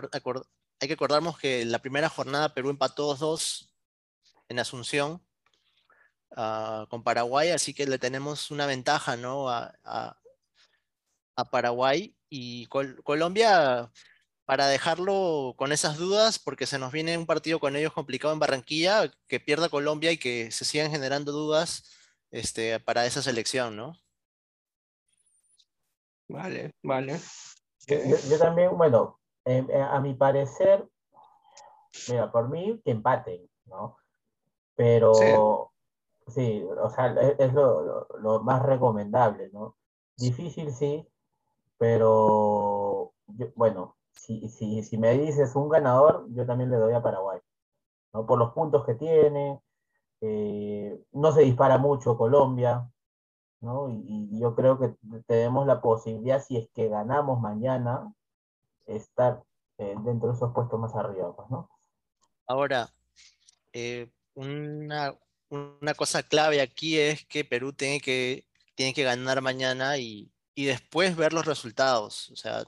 hay 0.81 0.89
que 0.89 0.95
acordarnos 0.95 1.39
que 1.39 1.65
la 1.65 1.81
primera 1.81 2.09
jornada 2.11 2.55
Perú 2.55 2.71
empató 2.71 3.17
2-2 3.17 3.71
en 4.49 4.59
Asunción 4.59 5.23
ah, 6.37 6.87
con 6.91 7.03
Paraguay, 7.03 7.51
así 7.51 7.73
que 7.75 7.87
le 7.87 7.99
tenemos 7.99 8.51
una 8.51 8.67
ventaja 8.67 9.17
¿no? 9.17 9.49
a, 9.49 9.75
a, 9.85 10.17
Paraguay 11.51 12.17
y 12.29 12.67
Colombia 12.67 13.91
para 14.45 14.67
dejarlo 14.67 15.55
con 15.57 15.73
esas 15.73 15.99
dudas, 15.99 16.39
porque 16.39 16.67
se 16.67 16.79
nos 16.79 16.91
viene 16.91 17.17
un 17.17 17.27
partido 17.27 17.61
con 17.61 17.77
ellos 17.77 17.93
complicado 17.93 18.33
en 18.33 18.41
Barranquilla, 18.41 19.13
que 19.29 19.39
pierda 19.39 19.69
Colombia 19.69 20.11
y 20.11 20.19
que 20.19 20.51
se 20.51 20.65
sigan 20.65 20.91
generando 20.91 21.31
dudas 21.33 21.85
este, 22.31 22.81
para 22.81 23.07
esa 23.07 23.23
selección, 23.23 23.77
¿no? 23.77 23.97
Vale, 26.29 26.73
vale. 26.83 27.21
Yo, 27.89 28.39
también, 28.39 28.77
bueno, 28.77 29.19
a 29.45 30.01
mi 30.01 30.15
parecer, 30.15 30.87
mira, 32.09 32.31
por 32.31 32.49
mí 32.49 32.81
que 32.85 32.91
empaten, 32.91 33.49
¿no? 33.67 33.97
Pero 34.75 35.73
sí, 36.27 36.65
o 36.81 36.91
sea, 36.91 37.15
es, 37.39 37.53
lo, 37.53 38.07
lo, 38.21 38.41
más 38.41 38.63
recomendable, 38.63 39.51
¿no? 39.53 39.77
Difícil 40.17 40.73
sí, 40.73 41.09
pero 41.79 43.13
bueno, 43.55 43.97
si, 44.13 44.49
si, 44.49 44.83
si 44.83 44.99
me 44.99 45.17
dices 45.17 45.55
un 45.57 45.69
ganador, 45.69 46.27
yo 46.31 46.45
también 46.45 46.71
le 46.71 46.77
doy 46.77 46.93
a 46.93 47.03
Paraguay, 47.03 47.41
¿no? 48.13 48.27
Por 48.27 48.39
los 48.39 48.53
puntos 48.53 48.85
que 48.85 48.95
tiene, 48.95 49.61
eh, 50.21 51.01
no 51.13 51.33
se 51.33 51.43
dispara 51.43 51.79
mucho 51.79 52.17
Colombia, 52.19 52.89
¿no? 53.61 53.89
Y, 53.91 54.39
yo 54.41 54.55
creo 54.55 54.79
que 54.79 54.95
tenemos 55.27 55.67
la 55.67 55.81
posibilidad, 55.81 56.43
si 56.43 56.57
es 56.57 56.69
que 56.75 56.89
ganamos 56.89 57.41
mañana, 57.41 58.13
estar 58.87 59.43
eh, 59.79 59.95
dentro 60.05 60.29
de 60.29 60.35
esos 60.35 60.53
puestos 60.53 60.79
más 60.79 60.95
arriba, 60.95 61.35
pues, 61.35 61.51
¿no? 61.51 61.69
Ahora, 62.47 62.89
eh, 63.73 64.11
una, 64.35 65.15
una, 65.51 65.95
cosa 65.95 66.23
clave 66.23 66.61
aquí 66.61 66.99
es 66.99 67.27
que 67.27 67.45
Perú 67.45 67.73
tiene 67.73 68.01
que, 68.01 68.47
tiene 68.75 68.95
que 68.95 69.03
ganar 69.03 69.43
mañana 69.43 69.99
y, 69.99 70.33
y 70.55 70.65
después 70.65 71.17
ver 71.17 71.33
los 71.33 71.47
resultados. 71.47 72.31
O 72.31 72.37
sea, 72.37 72.65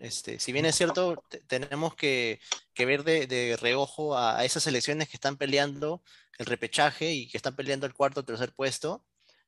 este, 0.00 0.38
si 0.40 0.52
bien 0.52 0.66
es 0.66 0.76
cierto, 0.76 1.22
tenemos 1.46 1.94
que, 1.94 2.40
ver 2.76 3.04
de, 3.04 3.56
reojo 3.60 4.16
a, 4.16 4.44
esas 4.44 4.66
elecciones 4.66 5.08
que 5.08 5.16
están 5.16 5.36
peleando 5.36 6.02
el 6.38 6.46
repechaje 6.46 7.12
y 7.12 7.28
que 7.28 7.36
están 7.36 7.56
peleando 7.56 7.86
el 7.86 7.94
cuarto 7.94 8.20
o 8.20 8.24
tercer 8.24 8.52
puesto. 8.52 9.05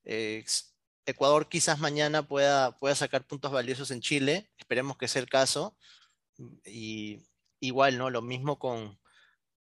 Eh, 0.09 0.45
Ecuador 1.05 1.49
quizás 1.49 1.79
mañana 1.79 2.27
pueda, 2.27 2.79
pueda 2.79 2.95
sacar 2.95 3.27
puntos 3.27 3.53
valiosos 3.53 3.91
en 3.91 4.01
Chile, 4.01 4.51
esperemos 4.57 4.97
que 4.97 5.07
sea 5.07 5.23
el 5.23 5.29
caso. 5.29 5.77
Y 6.65 7.23
igual, 7.61 7.99
¿no? 7.99 8.11
Lo 8.11 8.23
mismo 8.23 8.59
con, 8.59 8.99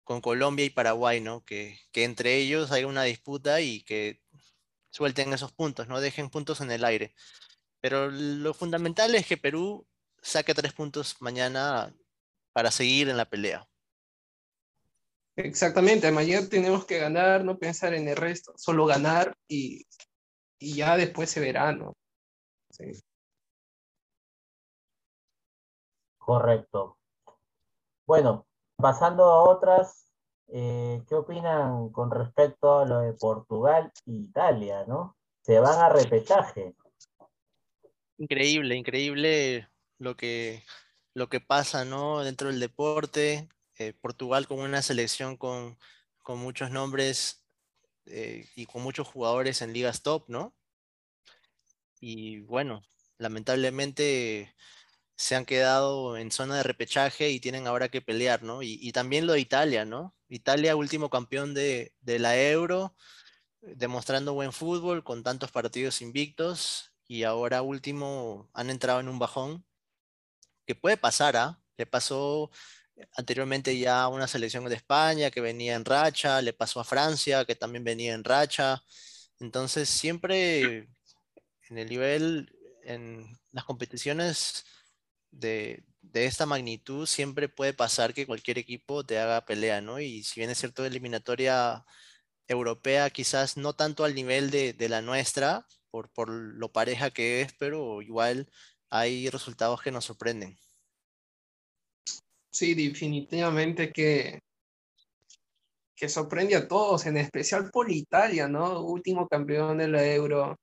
Colombia 0.04 0.66
y 0.66 0.70
Paraguay, 0.70 1.20
¿no? 1.20 1.44
Que, 1.44 1.80
que 1.92 2.04
entre 2.04 2.37
ellos 2.37 2.72
hay 2.72 2.85
una 2.85 3.04
disputa 3.04 3.62
y 3.62 3.83
que 3.85 4.20
suelten 4.90 5.33
esos 5.33 5.52
puntos, 5.52 5.88
no 5.88 6.00
dejen 6.00 6.30
puntos 6.30 6.61
en 6.61 6.70
el 6.70 6.85
aire. 6.85 7.14
Pero 7.80 8.11
lo 8.11 8.52
fundamental 8.54 9.14
es 9.14 9.26
que 9.26 9.37
Perú 9.38 9.87
saque 10.22 10.54
tres 10.54 10.74
puntos 10.74 11.16
mañana 11.20 11.94
para 12.52 12.70
seguir 12.70 13.09
en 13.09 13.16
la 13.16 13.28
pelea. 13.28 13.66
Exactamente, 15.37 16.12
mañana 16.12 16.48
tenemos 16.48 16.85
que 16.85 16.98
ganar, 16.98 17.44
no 17.44 17.59
pensar 17.59 17.94
en 17.94 18.09
el 18.09 18.16
resto, 18.16 18.54
solo 18.57 18.87
ganar 18.87 19.37
y, 19.48 19.85
ya 20.58 20.96
después 20.96 21.30
se 21.30 21.40
verá, 21.40 21.72
¿no? 21.72 21.94
Correcto. 26.18 26.98
Bueno, 28.06 28.46
pasando 28.76 29.24
a 29.24 29.42
otras, 29.42 30.10
eh, 30.48 31.02
¿qué 31.08 31.14
opinan 31.14 31.90
con 31.90 32.10
respecto 32.10 32.80
a 32.80 32.86
lo 32.86 33.00
de 33.00 33.12
Portugal 33.12 33.92
e 34.06 34.12
Italia, 34.12 34.84
no? 34.86 35.16
Se 35.42 35.60
van 35.60 35.78
a 35.78 35.88
repechaje. 35.90 36.74
Increíble, 38.16 38.76
increíble 38.76 39.68
lo 39.98 40.16
que, 40.16 40.62
lo 41.14 41.28
que 41.28 41.40
pasa 41.40 41.84
¿no? 41.84 42.22
dentro 42.22 42.48
del 42.48 42.60
deporte. 42.60 43.48
Eh, 43.78 43.92
Portugal 43.92 44.46
como 44.46 44.62
una 44.62 44.82
selección 44.82 45.36
con, 45.36 45.76
con 46.22 46.38
muchos 46.38 46.70
nombres 46.70 47.43
eh, 48.06 48.48
y 48.54 48.66
con 48.66 48.82
muchos 48.82 49.06
jugadores 49.08 49.62
en 49.62 49.72
ligas 49.72 50.02
top, 50.02 50.24
¿no? 50.28 50.54
Y 52.00 52.40
bueno, 52.40 52.82
lamentablemente 53.18 54.54
se 55.16 55.36
han 55.36 55.46
quedado 55.46 56.16
en 56.16 56.30
zona 56.32 56.56
de 56.56 56.62
repechaje 56.64 57.30
y 57.30 57.40
tienen 57.40 57.66
ahora 57.66 57.88
que 57.88 58.02
pelear, 58.02 58.42
¿no? 58.42 58.62
Y, 58.62 58.92
también 58.92 59.26
lo 59.26 59.34
de 59.34 59.40
Italia, 59.40 59.84
¿no? 59.84 60.14
Italia, 60.28 60.76
último 60.76 61.10
campeón 61.10 61.54
de, 61.54 61.94
de, 62.00 62.18
la 62.18 62.40
Euro, 62.40 62.96
demostrando 63.62 64.34
buen 64.34 64.52
fútbol 64.52 65.04
con 65.04 65.22
tantos 65.22 65.50
partidos 65.50 66.02
invictos 66.02 66.92
y 67.06 67.24
ahora 67.24 67.62
último 67.62 68.50
han 68.54 68.70
entrado 68.70 69.00
en 69.00 69.08
un 69.08 69.18
bajón 69.18 69.64
que 70.66 70.74
puede 70.74 70.96
pasar, 70.96 71.36
¿ah? 71.36 71.60
Le 71.76 71.86
pasó 71.86 72.50
anteriormente 73.16 73.78
ya 73.78 74.09
una 74.09 74.26
selección 74.28 74.64
de 74.66 74.76
España 74.76 75.30
que 75.30 75.40
venía 75.40 75.74
en 75.74 75.85
racha, 75.85 76.42
le 76.42 76.52
pasó 76.52 76.80
a 76.80 76.85
Francia 76.85 77.44
que 77.44 77.57
también 77.57 77.85
venía 77.85 78.14
en 78.14 78.24
racha. 78.24 78.83
Entonces 79.40 79.88
siempre 79.88 80.88
en 81.70 81.78
el 81.78 81.88
nivel 81.88 82.50
en 82.85 83.38
las 83.52 83.64
competiciones 83.64 84.64
de, 85.30 85.85
de, 86.02 86.26
esta 86.26 86.46
magnitud 86.46 87.07
siempre 87.07 87.48
puede 87.48 87.74
pasar 87.74 88.14
que 88.14 88.26
cualquier 88.26 88.59
equipo 88.59 89.04
te 89.04 89.18
haga 89.18 89.44
pelea, 89.46 89.80
¿no? 89.80 90.00
Y 90.00 90.22
si 90.24 90.40
bien 90.40 90.50
es 90.50 90.59
cierto, 90.59 90.85
eliminatoria 90.85 91.85
europea 92.48 93.11
quizás 93.11 93.57
no 93.57 93.74
tanto 93.74 94.04
al 94.04 94.14
nivel 94.14 94.50
de, 94.50 94.72
de 94.74 94.88
la 94.88 95.02
nuestra, 95.02 95.66
por, 95.90 96.11
por, 96.12 96.30
lo 96.30 96.72
pareja 96.72 97.11
que 97.11 97.42
es, 97.42 97.52
pero 97.54 98.02
igual 98.02 98.50
hay 98.90 99.30
resultados 99.30 99.83
que 99.83 99.92
nos 99.92 100.04
sorprenden. 100.07 100.59
Sí, 102.54 102.72
definitivamente 102.74 103.90
que, 103.92 104.38
que 105.96 106.08
sorprende 106.08 106.54
a 106.54 106.68
todos, 106.68 107.04
en 107.06 107.16
especial 107.16 107.68
por 107.72 107.90
Italia, 107.90 108.46
¿no? 108.46 108.80
Último 108.80 109.26
campeón 109.26 109.78
de 109.78 109.88
la 109.88 110.06
Euro, 110.06 110.56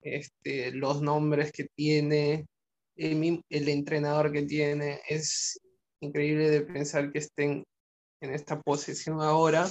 este, 0.00 0.70
los 0.70 1.02
nombres 1.02 1.50
que 1.50 1.66
tiene, 1.74 2.46
el, 2.94 3.42
el 3.50 3.68
entrenador 3.68 4.30
que 4.30 4.42
tiene, 4.42 5.00
es 5.08 5.58
increíble 6.00 6.48
de 6.48 6.60
pensar 6.60 7.10
que 7.10 7.18
estén 7.18 7.64
en 8.20 8.32
esta 8.32 8.60
posición 8.60 9.20
ahora, 9.20 9.66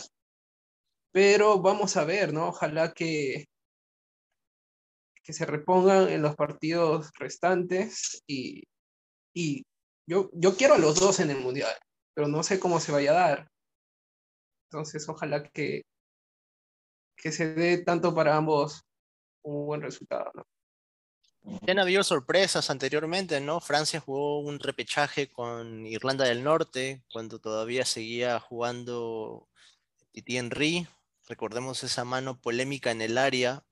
pero 1.14 1.62
vamos 1.62 1.96
a 1.96 2.04
ver, 2.04 2.34
¿no? 2.34 2.50
Ojalá 2.50 2.92
que, 2.92 3.46
que 5.24 5.32
se 5.32 5.46
repongan 5.46 6.10
en 6.10 6.22
los 6.22 6.36
partidos 6.36 7.12
restantes 7.18 8.22
y, 8.28 8.64
y 9.34 9.64
yo, 10.08 10.30
yo 10.34 10.56
quiero 10.56 10.76
a 10.76 10.80
los 10.80 11.00
dos 11.00 11.20
en 11.20 11.32
el 11.32 11.40
Mundial, 11.40 11.74
pero 12.14 12.28
no 12.28 12.44
sé 12.44 12.60
cómo 12.60 12.80
se 12.80 12.92
vaya 12.92 13.12
a 13.12 13.14
dar. 13.14 13.52
Entonces, 14.70 15.08
ojalá 15.08 15.48
que, 15.50 15.84
que 17.16 17.32
se 17.32 17.54
dé 17.54 17.78
tanto 17.80 18.14
para 18.14 18.36
ambos 18.36 18.84
un 19.44 19.66
buen 19.66 19.82
resultado. 19.82 20.32
Ya 21.62 21.74
han 21.74 21.80
habido 21.80 22.04
sorpresas 22.04 22.72
anteriormente, 22.72 23.40
¿no? 23.40 23.60
Francia 23.60 24.00
jugó 24.00 24.40
un 24.40 24.60
repechaje 24.60 25.30
con 25.30 25.86
Irlanda 25.86 26.26
del 26.26 26.44
Norte 26.44 27.04
cuando 27.12 27.38
todavía 27.38 27.86
seguía 27.86 28.40
jugando 28.40 29.48
Titi 30.12 30.38
Henry. 30.38 30.88
Recordemos 31.28 31.84
esa 31.84 32.04
mano 32.04 32.42
polémica 32.42 32.90
en 32.90 33.02
el 33.02 33.20
área 33.20 33.64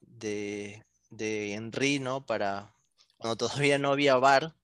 de, 0.00 0.84
de 1.08 1.54
Henry, 1.54 2.00
¿no? 2.00 2.26
Para 2.26 2.74
cuando 3.16 3.36
todavía 3.36 3.78
no 3.78 3.92
había 3.92 4.16
VAR, 4.16 4.54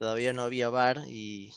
todavía 0.00 0.32
no 0.32 0.42
había 0.44 0.70
VAR 0.70 1.04
y, 1.08 1.54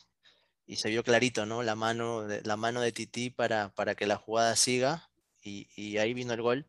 se 0.76 0.90
vio 0.90 1.04
clarito, 1.04 1.46
¿no? 1.46 1.64
La 1.64 1.76
mano, 1.76 2.28
la 2.28 2.58
mano 2.58 2.82
de 2.82 2.92
Titi 2.92 3.30
para, 3.30 3.74
para 3.74 3.96
que 3.96 4.06
la 4.08 4.18
jugada 4.18 4.56
siga 4.58 5.10
y, 5.42 5.70
y 5.76 5.98
ahí 5.98 6.14
vino 6.14 6.34
el 6.34 6.42
gol. 6.42 6.68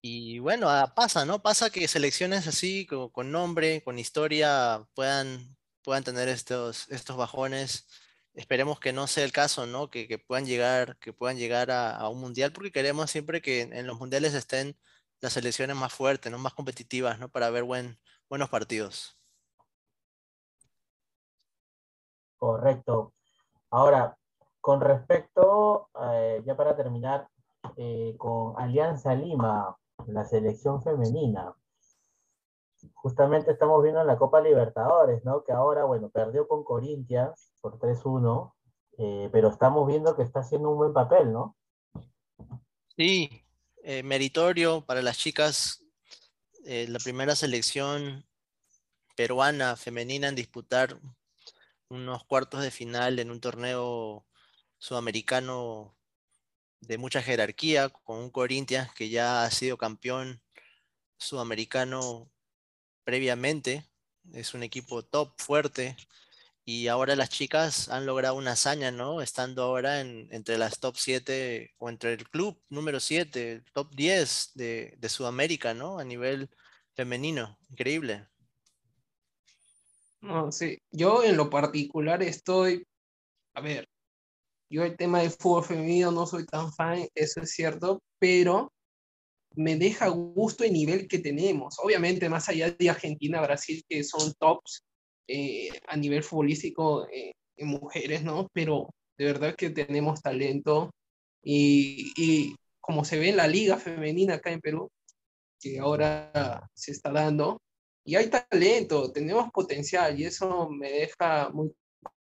Y 0.00 0.38
bueno, 0.38 0.70
ah, 0.70 0.94
pasa, 0.94 1.24
¿no? 1.24 1.42
Pasa 1.42 1.70
que 1.70 1.88
selecciones 1.88 2.46
así, 2.46 2.86
con, 2.86 3.10
con 3.10 3.32
nombre, 3.32 3.82
con 3.82 3.98
historia, 3.98 4.86
puedan, 4.94 5.56
puedan 5.82 6.04
tener 6.04 6.28
estos, 6.28 6.88
estos 6.90 7.16
bajones. 7.16 7.88
Esperemos 8.34 8.78
que 8.78 8.92
no 8.92 9.08
sea 9.08 9.24
el 9.24 9.32
caso, 9.32 9.66
¿no? 9.66 9.90
Que, 9.90 10.06
que 10.06 10.18
puedan 10.18 10.46
llegar, 10.46 10.98
que 11.00 11.12
puedan 11.12 11.36
llegar 11.38 11.72
a, 11.72 11.96
a, 11.96 12.08
un 12.08 12.20
mundial, 12.20 12.52
porque 12.52 12.70
queremos 12.70 13.10
siempre 13.10 13.42
que 13.42 13.62
en 13.62 13.86
los 13.88 13.98
mundiales 13.98 14.34
estén 14.34 14.78
las 15.20 15.32
selecciones 15.32 15.76
más 15.76 15.92
fuertes, 15.92 16.30
¿no? 16.30 16.38
Más 16.38 16.54
competitivas, 16.54 17.18
¿no? 17.18 17.28
Para 17.28 17.50
ver 17.50 17.64
buen, 17.64 17.98
buenos 18.28 18.50
partidos. 18.50 19.16
Correcto. 22.38 23.12
Ahora, 23.70 24.16
con 24.66 24.80
respecto, 24.80 25.90
eh, 26.02 26.42
ya 26.44 26.56
para 26.56 26.76
terminar, 26.76 27.28
eh, 27.76 28.14
con 28.18 28.60
Alianza 28.60 29.14
Lima, 29.14 29.76
la 30.08 30.24
selección 30.24 30.82
femenina. 30.82 31.54
Justamente 32.94 33.52
estamos 33.52 33.82
viendo 33.82 34.00
en 34.00 34.06
la 34.06 34.18
Copa 34.18 34.40
Libertadores, 34.40 35.24
¿no? 35.24 35.44
Que 35.44 35.52
ahora, 35.52 35.84
bueno, 35.84 36.10
perdió 36.10 36.48
con 36.48 36.64
Corinthians 36.64 37.52
por 37.60 37.78
3-1, 37.78 38.54
eh, 38.98 39.28
pero 39.30 39.50
estamos 39.50 39.86
viendo 39.86 40.16
que 40.16 40.22
está 40.22 40.40
haciendo 40.40 40.70
un 40.70 40.78
buen 40.78 40.92
papel, 40.92 41.32
¿no? 41.32 41.56
Sí, 42.96 43.44
meritorio 44.02 44.80
para 44.80 45.00
las 45.00 45.16
chicas, 45.16 45.84
la 46.64 46.98
primera 46.98 47.36
selección 47.36 48.24
peruana 49.14 49.76
femenina 49.76 50.26
en 50.28 50.34
disputar 50.34 50.98
unos 51.88 52.24
cuartos 52.24 52.62
de 52.62 52.70
final 52.70 53.18
en 53.18 53.30
un 53.30 53.40
torneo 53.40 54.26
sudamericano 54.78 55.96
de 56.80 56.98
mucha 56.98 57.22
jerarquía, 57.22 57.88
con 57.90 58.18
un 58.18 58.30
Corinthians 58.30 58.92
que 58.94 59.08
ya 59.08 59.44
ha 59.44 59.50
sido 59.50 59.78
campeón 59.78 60.42
sudamericano 61.18 62.30
previamente, 63.04 63.86
es 64.32 64.54
un 64.54 64.62
equipo 64.62 65.04
top, 65.04 65.34
fuerte, 65.38 65.96
y 66.64 66.88
ahora 66.88 67.16
las 67.16 67.30
chicas 67.30 67.88
han 67.90 68.06
logrado 68.06 68.34
una 68.34 68.52
hazaña, 68.52 68.90
¿no? 68.90 69.22
Estando 69.22 69.62
ahora 69.62 70.00
en, 70.00 70.28
entre 70.32 70.58
las 70.58 70.80
top 70.80 70.96
7 70.98 71.74
o 71.78 71.88
entre 71.90 72.14
el 72.14 72.28
club 72.28 72.60
número 72.68 73.00
7, 73.00 73.62
top 73.72 73.94
10 73.94 74.52
de, 74.54 74.96
de 74.98 75.08
Sudamérica, 75.08 75.74
¿no? 75.74 75.98
A 76.00 76.04
nivel 76.04 76.50
femenino, 76.94 77.58
increíble. 77.70 78.26
No, 80.26 80.50
sí, 80.50 80.78
yo 80.90 81.22
en 81.22 81.36
lo 81.36 81.48
particular 81.48 82.20
estoy, 82.20 82.84
a 83.54 83.60
ver, 83.60 83.86
yo 84.68 84.84
el 84.84 84.96
tema 84.96 85.20
del 85.20 85.30
fútbol 85.30 85.64
femenino 85.64 86.10
no 86.10 86.26
soy 86.26 86.44
tan 86.46 86.72
fan, 86.72 87.06
eso 87.14 87.40
es 87.42 87.52
cierto, 87.52 88.02
pero 88.18 88.72
me 89.54 89.76
deja 89.76 90.08
gusto 90.08 90.64
el 90.64 90.72
nivel 90.72 91.06
que 91.06 91.20
tenemos. 91.20 91.76
Obviamente, 91.78 92.28
más 92.28 92.48
allá 92.48 92.72
de 92.72 92.90
Argentina, 92.90 93.40
Brasil, 93.40 93.84
que 93.88 94.02
son 94.02 94.34
tops 94.40 94.82
eh, 95.28 95.70
a 95.86 95.96
nivel 95.96 96.24
futbolístico 96.24 97.06
eh, 97.08 97.32
en 97.56 97.68
mujeres, 97.68 98.24
¿no? 98.24 98.48
Pero 98.52 98.90
de 99.16 99.26
verdad 99.26 99.54
que 99.54 99.70
tenemos 99.70 100.22
talento 100.22 100.90
y, 101.40 102.12
y, 102.16 102.56
como 102.80 103.04
se 103.04 103.18
ve 103.20 103.28
en 103.28 103.36
la 103.36 103.46
liga 103.46 103.78
femenina 103.78 104.34
acá 104.34 104.50
en 104.50 104.60
Perú, 104.60 104.88
que 105.60 105.78
ahora 105.78 106.68
se 106.74 106.90
está 106.90 107.12
dando, 107.12 107.60
y 108.06 108.14
hay 108.14 108.30
talento, 108.30 109.10
tenemos 109.10 109.50
potencial 109.50 110.18
y 110.18 110.24
eso 110.24 110.70
me 110.70 110.90
deja 110.90 111.50
muy 111.50 111.74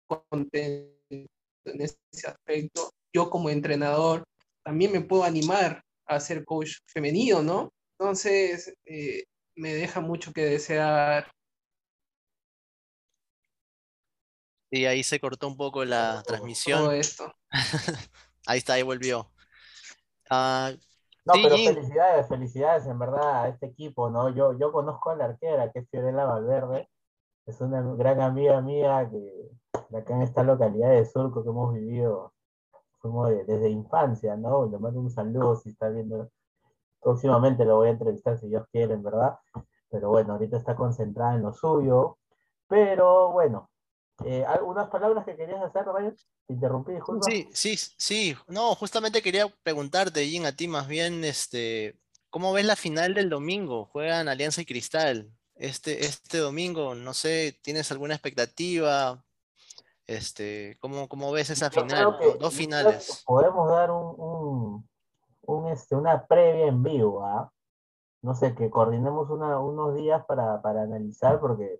contento 0.07 0.95
en 1.09 1.81
ese 1.81 1.97
aspecto. 2.25 2.91
Yo 3.13 3.29
como 3.29 3.51
entrenador 3.51 4.23
también 4.63 4.91
me 4.91 5.01
puedo 5.01 5.23
animar 5.23 5.83
a 6.07 6.19
ser 6.19 6.43
coach 6.43 6.77
femenino, 6.87 7.43
¿no? 7.43 7.71
Entonces, 7.99 8.73
eh, 8.85 9.25
me 9.55 9.75
deja 9.75 10.01
mucho 10.01 10.33
que 10.33 10.43
desear. 10.43 11.31
Y 14.71 14.85
ahí 14.85 15.03
se 15.03 15.19
cortó 15.19 15.47
un 15.47 15.55
poco 15.55 15.85
la 15.85 16.23
transmisión. 16.25 16.79
Todo 16.79 16.91
esto. 16.93 17.31
ahí 18.47 18.57
está, 18.57 18.73
ahí 18.73 18.81
volvió. 18.81 19.31
Uh, 20.31 20.75
no, 21.25 21.33
sí, 21.33 21.41
pero 21.43 21.55
felicidades, 21.55 22.27
felicidades 22.27 22.87
en 22.87 22.99
verdad 22.99 23.43
a 23.43 23.47
este 23.49 23.65
equipo, 23.65 24.09
¿no? 24.09 24.29
Yo, 24.29 24.53
yo 24.57 24.71
conozco 24.71 25.09
a 25.09 25.15
la 25.15 25.25
arquera, 25.25 25.71
que 25.71 25.79
es 25.79 25.89
Fiorella 25.89 26.25
Valverde, 26.25 26.87
es 27.45 27.61
una 27.61 27.81
gran 27.95 28.21
amiga 28.21 28.61
mía 28.61 29.07
que 29.09 29.51
de 29.89 29.97
acá 29.97 30.15
en 30.15 30.21
esta 30.21 30.43
localidad 30.43 30.89
de 30.89 31.05
Surco 31.05 31.43
que 31.43 31.49
hemos 31.49 31.73
vivido, 31.73 32.33
fuimos 32.99 33.29
de, 33.29 33.43
desde 33.45 33.69
infancia, 33.69 34.35
¿no? 34.35 34.67
Le 34.67 34.79
mando 34.79 34.99
un 34.99 35.09
saludo 35.09 35.55
si 35.55 35.69
está 35.69 35.89
viendo. 35.89 36.29
Próximamente 37.01 37.65
lo 37.65 37.77
voy 37.77 37.89
a 37.89 37.91
entrevistar 37.91 38.37
si 38.37 38.47
Dios 38.47 38.65
quiere, 38.71 38.95
¿verdad? 38.95 39.37
Pero 39.89 40.09
bueno, 40.09 40.33
ahorita 40.33 40.57
está 40.57 40.75
concentrada 40.75 41.35
en 41.35 41.43
lo 41.43 41.53
suyo. 41.53 42.17
Pero 42.67 43.31
bueno, 43.31 43.69
eh, 44.23 44.45
¿algunas 44.47 44.89
palabras 44.89 45.25
que 45.25 45.35
querías 45.35 45.61
hacer, 45.61 45.85
Ryan? 45.85 46.15
Te 46.47 46.53
interrumpí, 46.53 46.93
disculpa. 46.93 47.25
Sí, 47.29 47.49
sí, 47.51 47.75
sí. 47.75 48.35
No, 48.47 48.73
justamente 48.75 49.21
quería 49.21 49.47
preguntarte, 49.63 50.25
Jim, 50.25 50.45
a 50.45 50.53
ti 50.53 50.67
más 50.67 50.87
bien, 50.87 51.23
este, 51.25 51.99
¿cómo 52.29 52.53
ves 52.53 52.65
la 52.65 52.75
final 52.75 53.13
del 53.13 53.29
domingo? 53.29 53.85
Juegan 53.85 54.29
Alianza 54.29 54.61
y 54.61 54.65
Cristal. 54.65 55.29
Este, 55.55 56.05
este 56.05 56.37
domingo, 56.37 56.95
no 56.95 57.13
sé, 57.13 57.59
¿tienes 57.61 57.91
alguna 57.91 58.13
expectativa? 58.13 59.23
Este, 60.07 60.77
¿cómo, 60.79 61.09
cómo 61.09 61.31
ves 61.31 61.49
esa 61.49 61.69
yo 61.69 61.81
final? 61.81 62.17
Que, 62.19 62.37
Dos 62.37 62.53
finales. 62.53 63.23
Podemos 63.25 63.69
dar 63.69 63.91
un, 63.91 64.15
un, 64.17 64.89
un, 65.41 65.67
este, 65.71 65.95
una 65.95 66.25
previa 66.25 66.67
en 66.67 66.83
vivo, 66.83 67.25
¿ah? 67.25 67.51
No 68.21 68.33
sé, 68.33 68.55
que 68.55 68.69
coordinemos 68.69 69.29
una, 69.29 69.59
unos 69.59 69.95
días 69.95 70.25
para, 70.25 70.61
para 70.61 70.83
analizar, 70.83 71.39
porque 71.39 71.79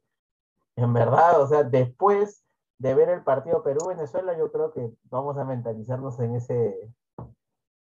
en 0.76 0.94
verdad, 0.94 1.42
o 1.42 1.48
sea, 1.48 1.64
después 1.64 2.44
de 2.78 2.94
ver 2.94 3.10
el 3.10 3.24
partido 3.24 3.64
Perú-Venezuela, 3.64 4.38
yo 4.38 4.52
creo 4.52 4.74
que 4.74 4.92
vamos 5.06 5.38
a 5.38 5.46
mentalizarnos 5.46 6.20
en 6.20 6.36
ese, 6.36 6.94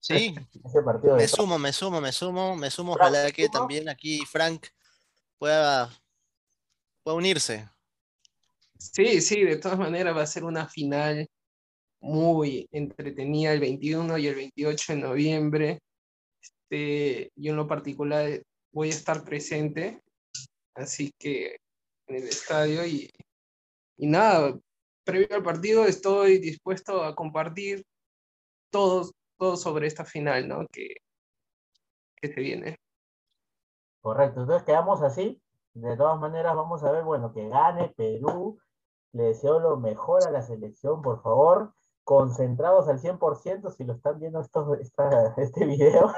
Sí, 0.07 0.35
ese 0.63 0.83
partido 0.83 1.15
me 1.15 1.27
sumo, 1.27 1.57
me 1.57 1.73
sumo, 1.73 1.99
me 1.99 2.11
sumo, 2.11 2.55
me 2.55 2.69
sumo. 2.69 2.93
Ojalá 2.93 3.31
que 3.31 3.49
también 3.49 3.89
aquí 3.89 4.19
Frank 4.27 4.67
pueda, 5.39 5.89
pueda 7.01 7.17
unirse. 7.17 7.67
Sí, 8.77 9.19
sí, 9.19 9.43
de 9.43 9.57
todas 9.57 9.79
maneras 9.79 10.15
va 10.15 10.21
a 10.21 10.27
ser 10.27 10.43
una 10.43 10.67
final 10.67 11.27
muy 12.01 12.69
entretenida 12.71 13.53
el 13.53 13.61
21 13.61 14.19
y 14.19 14.27
el 14.27 14.35
28 14.35 14.93
de 14.93 14.99
noviembre. 14.99 15.79
Este, 16.39 17.31
yo 17.35 17.51
en 17.51 17.57
lo 17.57 17.67
particular 17.67 18.43
voy 18.71 18.89
a 18.89 18.91
estar 18.91 19.23
presente 19.23 20.03
así 20.75 21.11
que 21.17 21.57
en 22.07 22.15
el 22.15 22.23
estadio 22.23 22.85
y, 22.85 23.09
y 23.97 24.07
nada, 24.07 24.57
previo 25.03 25.35
al 25.35 25.43
partido 25.43 25.85
estoy 25.85 26.39
dispuesto 26.39 27.03
a 27.03 27.15
compartir 27.15 27.85
todo, 28.69 29.11
todo 29.37 29.55
sobre 29.55 29.87
esta 29.87 30.03
final, 30.03 30.47
¿no? 30.47 30.65
Que, 30.71 30.95
que 32.17 32.33
se 32.33 32.41
viene. 32.41 32.77
Correcto, 34.01 34.41
entonces 34.41 34.63
quedamos 34.63 35.01
así. 35.01 35.41
De 35.73 35.97
todas 35.97 36.19
maneras, 36.19 36.55
vamos 36.55 36.83
a 36.83 36.91
ver, 36.91 37.03
bueno, 37.03 37.33
que 37.33 37.47
gane 37.49 37.93
Perú. 37.97 38.59
Le 39.11 39.23
deseo 39.23 39.59
lo 39.59 39.77
mejor 39.77 40.27
a 40.27 40.31
la 40.31 40.41
selección, 40.41 41.01
por 41.01 41.21
favor. 41.21 41.73
Concentrados 42.03 42.87
al 42.87 42.99
100% 42.99 43.71
si 43.71 43.83
lo 43.83 43.93
están 43.93 44.19
viendo 44.19 44.39
estos, 44.39 44.77
este 45.37 45.65
video. 45.65 46.13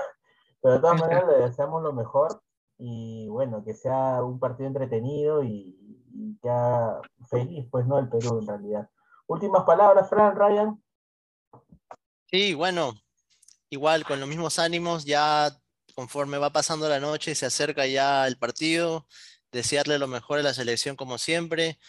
Pero 0.62 0.74
de 0.76 0.80
todas 0.80 1.00
maneras, 1.00 1.28
le 1.28 1.38
deseamos 1.46 1.82
lo 1.82 1.94
mejor. 1.94 2.42
Y 2.78 3.28
bueno, 3.30 3.64
que 3.64 3.74
sea 3.74 4.24
un 4.24 4.40
partido 4.40 4.68
entretenido 4.68 5.44
y, 5.44 5.76
ya 6.44 7.00
feliz, 7.30 7.68
pues, 7.72 7.86
¿no? 7.86 8.00
El 8.00 8.10
Perú, 8.10 8.40
en 8.40 8.48
realidad. 8.48 8.90
Últimas 9.28 9.64
palabras, 9.64 10.10
Fran, 10.10 10.36
Ryan. 10.36 10.82
Sí, 12.30 12.54
bueno, 12.54 12.94
igual 13.70 14.06
con 14.06 14.20
los 14.20 14.28
mismos 14.28 14.60
ánimos, 14.60 15.06
ya 15.06 15.52
conforme 15.96 16.38
va 16.38 16.52
pasando 16.52 16.88
la 16.90 17.00
noche, 17.00 17.36
se 17.36 17.46
acerca 17.46 17.88
ya 17.88 18.28
el 18.28 18.38
partido, 18.38 19.08
desearle 19.52 19.98
lo 19.98 20.08
mejor 20.08 20.40
a 20.40 20.44
la 20.44 20.54
selección 20.54 20.96
como 20.96 21.18
siempre, 21.18 21.80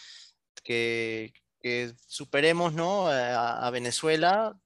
que, 0.62 1.32
superemos 2.06 2.72
¿no? 2.72 3.08
a, 3.08 3.68
Venezuela 3.70 4.58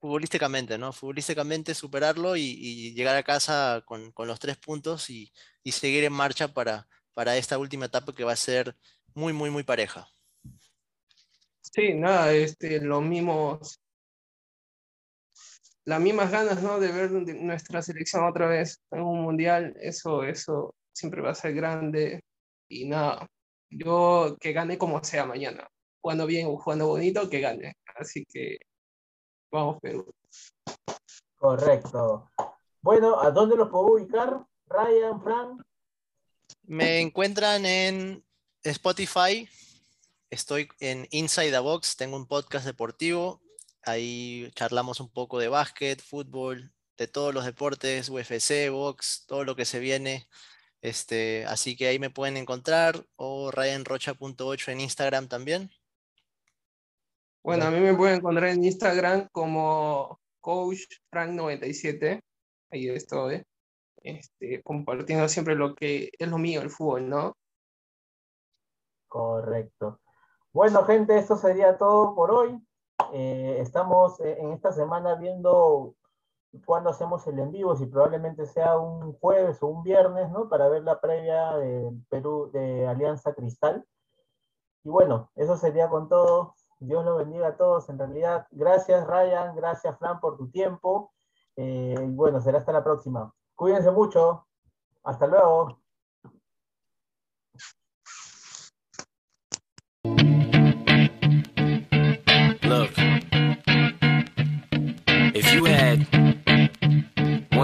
futbolísticamente, 0.00 0.78
¿no? 0.78 0.92
Futbolísticamente 0.92 1.74
superarlo 1.74 2.36
y, 2.36 2.92
llegar 2.94 3.16
a 3.16 3.22
casa 3.22 3.82
con, 3.84 4.12
los 4.16 4.40
tres 4.40 4.56
puntos 4.56 5.10
y, 5.10 5.32
seguir 5.64 6.04
en 6.04 6.12
marcha 6.12 6.48
para, 6.52 6.88
para 7.14 7.36
esta 7.36 7.58
última 7.58 7.86
etapa 7.86 8.14
que 8.14 8.24
va 8.24 8.32
a 8.32 8.36
ser 8.36 8.76
muy, 9.14 9.32
muy, 9.32 9.50
muy 9.50 9.62
pareja. 9.62 10.08
Sí, 11.60 11.94
nada, 11.94 12.32
este, 12.32 12.80
los 12.80 13.02
mismos 13.02 13.80
las 15.84 16.00
mismas 16.00 16.30
ganas, 16.30 16.62
¿no? 16.62 16.78
De 16.78 16.92
ver 16.92 17.10
nuestra 17.10 17.82
selección 17.82 18.24
otra 18.24 18.46
vez 18.46 18.80
en 18.90 19.02
un 19.02 19.22
mundial, 19.22 19.74
eso, 19.80 20.22
eso 20.24 20.74
siempre 20.92 21.20
va 21.20 21.30
a 21.30 21.34
ser 21.34 21.54
grande. 21.54 22.20
Y 22.68 22.86
nada, 22.88 23.26
yo 23.70 24.36
que 24.40 24.52
gane 24.52 24.78
como 24.78 25.02
sea 25.02 25.24
mañana. 25.26 25.68
Jugando 26.00 26.26
bien 26.26 26.46
o 26.46 26.56
jugando 26.58 26.86
bonito, 26.86 27.28
que 27.28 27.40
gane. 27.40 27.74
Así 27.96 28.24
que 28.26 28.58
vamos, 29.50 29.78
Perú. 29.80 30.06
Correcto. 31.36 32.30
Bueno, 32.82 33.20
¿a 33.20 33.30
dónde 33.30 33.56
los 33.56 33.68
puedo 33.68 33.94
ubicar? 33.94 34.44
Ryan, 34.66 35.22
Frank. 35.22 35.62
Me 36.64 37.00
encuentran 37.00 37.66
en 37.66 38.24
Spotify. 38.62 39.48
Estoy 40.30 40.68
en 40.80 41.06
Inside 41.10 41.50
the 41.50 41.58
Box. 41.58 41.96
Tengo 41.96 42.16
un 42.16 42.26
podcast 42.26 42.64
deportivo 42.64 43.40
Ahí 43.82 44.50
charlamos 44.54 45.00
un 45.00 45.08
poco 45.08 45.38
de 45.38 45.48
básquet, 45.48 46.02
fútbol, 46.02 46.72
de 46.98 47.08
todos 47.08 47.32
los 47.32 47.44
deportes, 47.44 48.10
UFC, 48.10 48.70
box, 48.70 49.24
todo 49.26 49.44
lo 49.44 49.56
que 49.56 49.64
se 49.64 49.78
viene. 49.78 50.28
Este, 50.82 51.44
así 51.46 51.76
que 51.76 51.88
ahí 51.88 51.98
me 51.98 52.10
pueden 52.10 52.36
encontrar 52.36 53.06
o 53.16 53.50
ryanrocha.8 53.50 54.72
en 54.72 54.80
Instagram 54.80 55.28
también. 55.28 55.70
Bueno, 57.42 57.64
a 57.64 57.70
mí 57.70 57.80
me 57.80 57.94
pueden 57.94 58.18
encontrar 58.18 58.50
en 58.50 58.64
Instagram 58.64 59.28
como 59.32 60.20
Coach 60.40 60.84
Frank97. 61.10 62.20
Ahí 62.70 62.88
estoy. 62.88 63.42
Este, 64.02 64.62
compartiendo 64.62 65.28
siempre 65.28 65.54
lo 65.54 65.74
que 65.74 66.10
es 66.18 66.28
lo 66.28 66.38
mío, 66.38 66.62
el 66.62 66.70
fútbol, 66.70 67.08
¿no? 67.08 67.36
Correcto. 69.08 70.00
Bueno, 70.52 70.84
gente, 70.84 71.18
esto 71.18 71.36
sería 71.36 71.76
todo 71.76 72.14
por 72.14 72.30
hoy. 72.30 72.60
Eh, 73.12 73.56
estamos 73.60 74.20
eh, 74.20 74.36
en 74.38 74.52
esta 74.52 74.72
semana 74.72 75.14
viendo 75.14 75.94
cuándo 76.64 76.90
hacemos 76.90 77.26
el 77.26 77.38
en 77.38 77.52
vivo, 77.52 77.76
si 77.76 77.86
probablemente 77.86 78.46
sea 78.46 78.78
un 78.78 79.12
jueves 79.14 79.62
o 79.62 79.68
un 79.68 79.82
viernes, 79.82 80.30
¿no? 80.30 80.48
Para 80.48 80.68
ver 80.68 80.82
la 80.82 81.00
previa 81.00 81.56
del 81.56 82.02
Perú 82.08 82.50
de 82.52 82.86
Alianza 82.86 83.34
Cristal. 83.34 83.84
Y 84.84 84.88
bueno, 84.88 85.30
eso 85.36 85.56
sería 85.56 85.88
con 85.88 86.08
todo. 86.08 86.54
Dios 86.80 87.04
lo 87.04 87.16
bendiga 87.16 87.48
a 87.48 87.56
todos. 87.56 87.88
En 87.88 87.98
realidad, 87.98 88.46
gracias 88.50 89.06
Ryan, 89.06 89.54
gracias 89.54 89.98
Fran 89.98 90.18
por 90.20 90.36
tu 90.36 90.50
tiempo. 90.50 91.12
Eh, 91.56 91.94
bueno, 92.08 92.40
será 92.40 92.58
hasta 92.58 92.72
la 92.72 92.82
próxima. 92.82 93.32
Cuídense 93.54 93.90
mucho. 93.90 94.46
Hasta 95.02 95.26
luego. 95.26 95.80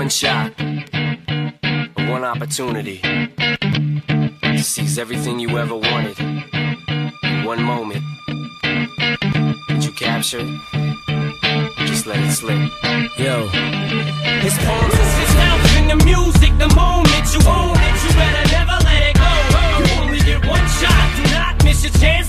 one 0.06 0.10
shot, 0.10 0.52
one 2.08 2.22
opportunity 2.22 3.00
to 3.00 4.58
seize 4.62 4.98
everything 4.98 5.40
you 5.40 5.58
ever 5.58 5.74
wanted 5.74 6.16
in 6.20 7.44
one 7.44 7.60
moment. 7.60 8.04
capture 9.96 10.44
Just 11.86 12.06
let 12.06 12.18
it 12.18 12.30
slip. 12.30 12.70
Yo. 13.18 13.48
His 13.48 14.56
palms, 14.58 14.92
is 14.92 15.18
his 15.22 15.34
mouth 15.34 15.76
in 15.78 15.88
the 15.88 16.04
music. 16.04 16.52
The 16.58 16.68
moment 16.74 17.24
you 17.32 17.40
own 17.48 17.76
it, 17.80 17.96
you 18.04 18.12
better 18.14 18.46
never 18.52 18.76
let 18.84 19.02
it 19.08 19.16
go. 19.16 19.32
You 19.78 20.02
only 20.02 20.20
get 20.20 20.46
one 20.46 20.66
shot. 20.78 21.25